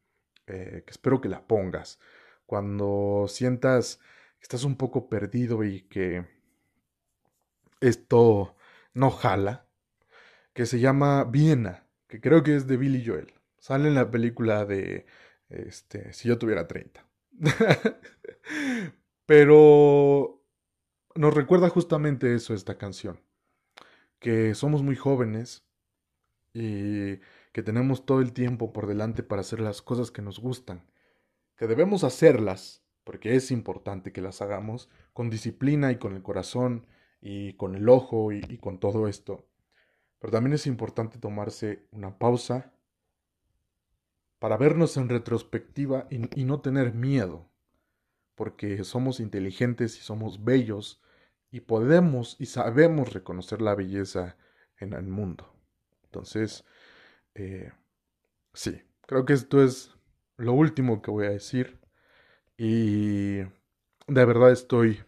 eh, 0.46 0.84
que 0.86 0.92
espero 0.92 1.20
que 1.20 1.28
la 1.28 1.44
pongas. 1.44 1.98
Cuando 2.46 3.26
sientas 3.26 3.98
estás 4.40 4.64
un 4.64 4.76
poco 4.76 5.08
perdido 5.08 5.64
y 5.64 5.82
que 5.82 6.26
esto 7.80 8.56
no 8.94 9.10
jala, 9.10 9.66
que 10.52 10.66
se 10.66 10.80
llama 10.80 11.24
Viena, 11.24 11.86
que 12.08 12.20
creo 12.20 12.42
que 12.42 12.56
es 12.56 12.66
de 12.66 12.76
Billy 12.76 13.04
Joel. 13.06 13.32
Sale 13.58 13.88
en 13.88 13.94
la 13.94 14.10
película 14.10 14.64
de 14.64 15.06
este, 15.48 16.12
Si 16.12 16.28
yo 16.28 16.38
tuviera 16.38 16.66
30. 16.66 17.06
Pero 19.26 20.42
nos 21.14 21.34
recuerda 21.34 21.68
justamente 21.68 22.34
eso 22.34 22.54
esta 22.54 22.78
canción, 22.78 23.20
que 24.18 24.54
somos 24.54 24.82
muy 24.82 24.96
jóvenes 24.96 25.64
y 26.52 27.16
que 27.52 27.62
tenemos 27.62 28.06
todo 28.06 28.20
el 28.20 28.32
tiempo 28.32 28.72
por 28.72 28.86
delante 28.86 29.22
para 29.22 29.40
hacer 29.40 29.60
las 29.60 29.82
cosas 29.82 30.10
que 30.10 30.22
nos 30.22 30.38
gustan, 30.38 30.82
que 31.56 31.66
debemos 31.66 32.04
hacerlas, 32.04 32.82
porque 33.08 33.34
es 33.36 33.50
importante 33.52 34.12
que 34.12 34.20
las 34.20 34.42
hagamos, 34.42 34.90
con 35.14 35.30
disciplina 35.30 35.90
y 35.90 35.96
con 35.96 36.14
el 36.14 36.22
corazón 36.22 36.86
y 37.22 37.54
con 37.54 37.74
el 37.74 37.88
ojo 37.88 38.32
y, 38.32 38.58
con 38.58 38.78
todo 38.78 39.08
esto. 39.08 39.48
Pero 40.18 40.30
también 40.30 40.52
es 40.52 40.66
importante 40.66 41.18
tomarse 41.18 41.86
una 41.90 42.18
pausa 42.18 42.70
para 44.38 44.58
vernos 44.58 44.98
en 44.98 45.08
retrospectiva 45.08 46.06
y, 46.10 46.38
y 46.38 46.44
no 46.44 46.60
tener 46.60 46.92
miedo, 46.92 47.48
porque 48.34 48.84
somos 48.84 49.20
inteligentes 49.20 49.96
y 49.96 50.02
somos 50.02 50.44
bellos 50.44 51.00
y 51.50 51.60
podemos 51.60 52.36
y 52.38 52.44
sabemos 52.44 53.14
reconocer 53.14 53.62
la 53.62 53.74
belleza 53.74 54.36
en 54.76 54.92
el 54.92 55.04
mundo. 55.04 55.50
Entonces, 56.04 56.66
eh, 57.34 57.72
sí, 58.52 58.82
creo 59.06 59.24
que 59.24 59.32
esto 59.32 59.64
es 59.64 59.94
lo 60.36 60.52
último 60.52 61.00
que 61.00 61.10
voy 61.10 61.24
a 61.24 61.30
decir 61.30 61.87
y 62.58 63.38
de 63.38 64.24
verdad 64.24 64.50
estoy 64.52 65.02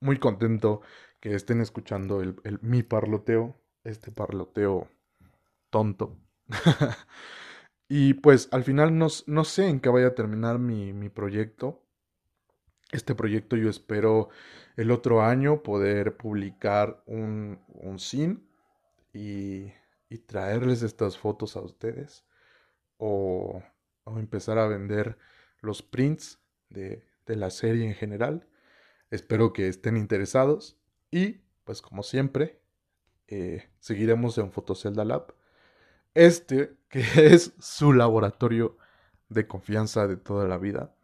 muy 0.00 0.18
contento 0.18 0.80
que 1.20 1.34
estén 1.34 1.60
escuchando 1.60 2.22
el, 2.22 2.36
mi 2.62 2.82
parloteo, 2.82 3.54
este 3.84 4.10
parloteo 4.10 4.88
tonto. 5.70 6.16
y 7.88 8.14
pues 8.14 8.48
al 8.52 8.64
final 8.64 8.96
no, 8.96 9.08
no, 9.26 9.44
sé 9.44 9.68
en 9.68 9.80
qué 9.80 9.90
vaya 9.90 10.08
a 10.08 10.14
terminar 10.14 10.58
mi, 10.58 10.94
mi 10.94 11.10
proyecto. 11.10 11.82
Este 12.92 13.14
proyecto 13.14 13.56
yo 13.56 13.68
espero 13.68 14.30
el 14.76 14.90
otro 14.90 15.20
año 15.20 15.62
poder 15.62 16.16
publicar 16.16 17.02
un, 17.06 17.60
un 17.68 17.98
sin 17.98 18.48
y 19.12 19.72
y 20.08 20.18
traerles 20.18 20.82
estas 20.82 21.18
fotos 21.18 21.56
a 21.56 21.60
ustedes 21.60 22.24
o, 22.98 23.62
empezar 24.06 24.56
a 24.58 24.68
vender 24.68 25.18
los 25.60 25.82
prints 25.82 26.40
de, 26.76 27.02
la 27.26 27.50
serie 27.50 27.86
en 27.86 27.94
general. 27.94 28.46
Espero 29.10 29.52
que 29.52 29.68
estén 29.68 29.96
interesados 29.96 30.78
y 31.10 31.40
pues 31.64 31.82
como 31.82 32.02
siempre 32.02 32.60
eh, 33.26 33.68
seguiremos 33.80 34.38
en 34.38 34.52
Fotocelda 34.52 35.04
Lab. 35.04 35.34
Este 36.14 36.76
que 36.88 37.00
es 37.16 37.52
su 37.58 37.92
laboratorio 37.92 38.76
de 39.28 39.46
confianza 39.46 40.06
de 40.06 40.16
toda 40.16 40.46
la 40.46 40.58
vida. 40.58 40.94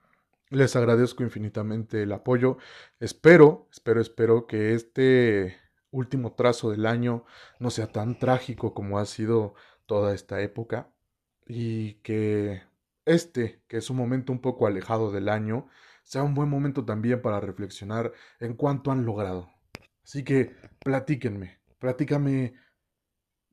Les 0.51 0.77
agradezco 0.77 1.23
infinitamente 1.23 2.03
el 2.03 2.13
apoyo. 2.13 2.59
Espero, 3.01 3.69
espero, 3.73 4.01
espero 4.01 4.47
que 4.47 4.75
este 4.75 5.57
último 5.91 6.33
trazo 6.35 6.71
del 6.71 6.87
año 6.87 7.25
no 7.59 7.71
sea 7.71 7.91
tan 7.91 8.19
trágico 8.19 8.75
como 8.75 8.99
ha 8.99 9.07
sido 9.07 9.55
toda 9.87 10.15
esta 10.15 10.41
época 10.41 10.91
y 11.47 11.95
que 12.03 12.63
este, 13.05 13.63
que 13.69 13.79
es 13.79 13.91
un 13.91 13.97
momento 13.97 14.33
un 14.33 14.41
poco 14.41 14.67
alejado 14.67 15.11
del 15.11 15.29
año, 15.29 15.69
sea 16.05 16.23
un 16.23 16.35
buen 16.35 16.49
momento 16.49 16.85
también 16.85 17.23
para 17.23 17.41
reflexionar 17.41 18.13
en 18.41 18.55
cuánto 18.55 18.91
han 18.91 19.05
logrado. 19.05 19.51
Así 20.05 20.25
que 20.25 20.57
platíquenme, 20.81 21.61
platícame, 21.79 22.55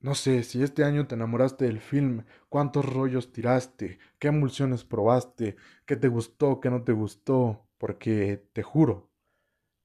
no 0.01 0.15
sé, 0.15 0.43
si 0.43 0.63
este 0.63 0.83
año 0.83 1.07
te 1.07 1.15
enamoraste 1.15 1.65
del 1.65 1.79
film, 1.79 2.25
cuántos 2.47 2.85
rollos 2.85 3.31
tiraste, 3.33 3.99
qué 4.17 4.29
emulsiones 4.29 4.83
probaste, 4.85 5.57
qué 5.85 5.95
te 5.95 6.07
gustó, 6.07 6.59
qué 6.59 6.69
no 6.69 6.83
te 6.83 6.93
gustó, 6.93 7.67
porque 7.77 8.45
te 8.53 8.63
juro, 8.63 9.09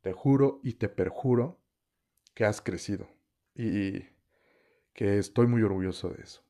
te 0.03 0.13
juro 0.13 0.61
y 0.63 0.75
te 0.75 0.89
perjuro 0.89 1.61
que 2.35 2.45
has 2.45 2.61
crecido 2.61 3.09
y 3.55 4.01
que 4.93 5.19
estoy 5.19 5.47
muy 5.47 5.63
orgulloso 5.63 6.11
de 6.11 6.23
eso. 6.23 6.43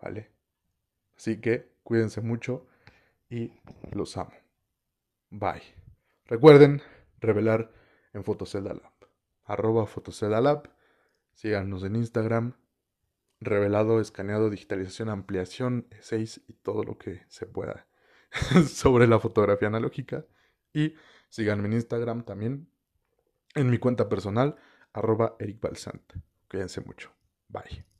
¿Vale? 0.00 0.30
Así 1.16 1.40
que 1.40 1.75
cuídense 1.86 2.20
mucho 2.20 2.66
y 3.30 3.52
los 3.92 4.16
amo. 4.16 4.32
Bye. 5.30 5.62
Recuerden 6.24 6.82
revelar 7.20 7.72
en 8.12 8.24
Fotocelda 8.24 8.74
Lab. 8.74 8.92
Arroba 9.44 9.86
Fotocelda 9.86 10.40
Lab. 10.40 10.68
Síganos 11.32 11.84
en 11.84 11.94
Instagram. 11.94 12.54
Revelado, 13.38 14.00
escaneado, 14.00 14.50
digitalización, 14.50 15.10
ampliación, 15.10 15.86
6 16.00 16.42
y 16.48 16.54
todo 16.54 16.82
lo 16.82 16.98
que 16.98 17.22
se 17.28 17.46
pueda 17.46 17.86
sobre 18.68 19.06
la 19.06 19.20
fotografía 19.20 19.68
analógica. 19.68 20.26
Y 20.72 20.94
síganme 21.28 21.68
en 21.68 21.74
Instagram 21.74 22.24
también. 22.24 22.68
En 23.54 23.70
mi 23.70 23.78
cuenta 23.78 24.08
personal 24.08 24.56
arroba 24.92 25.36
Eric 25.38 25.60
Balsant. 25.60 26.14
Cuídense 26.48 26.80
mucho. 26.80 27.12
Bye. 27.48 27.95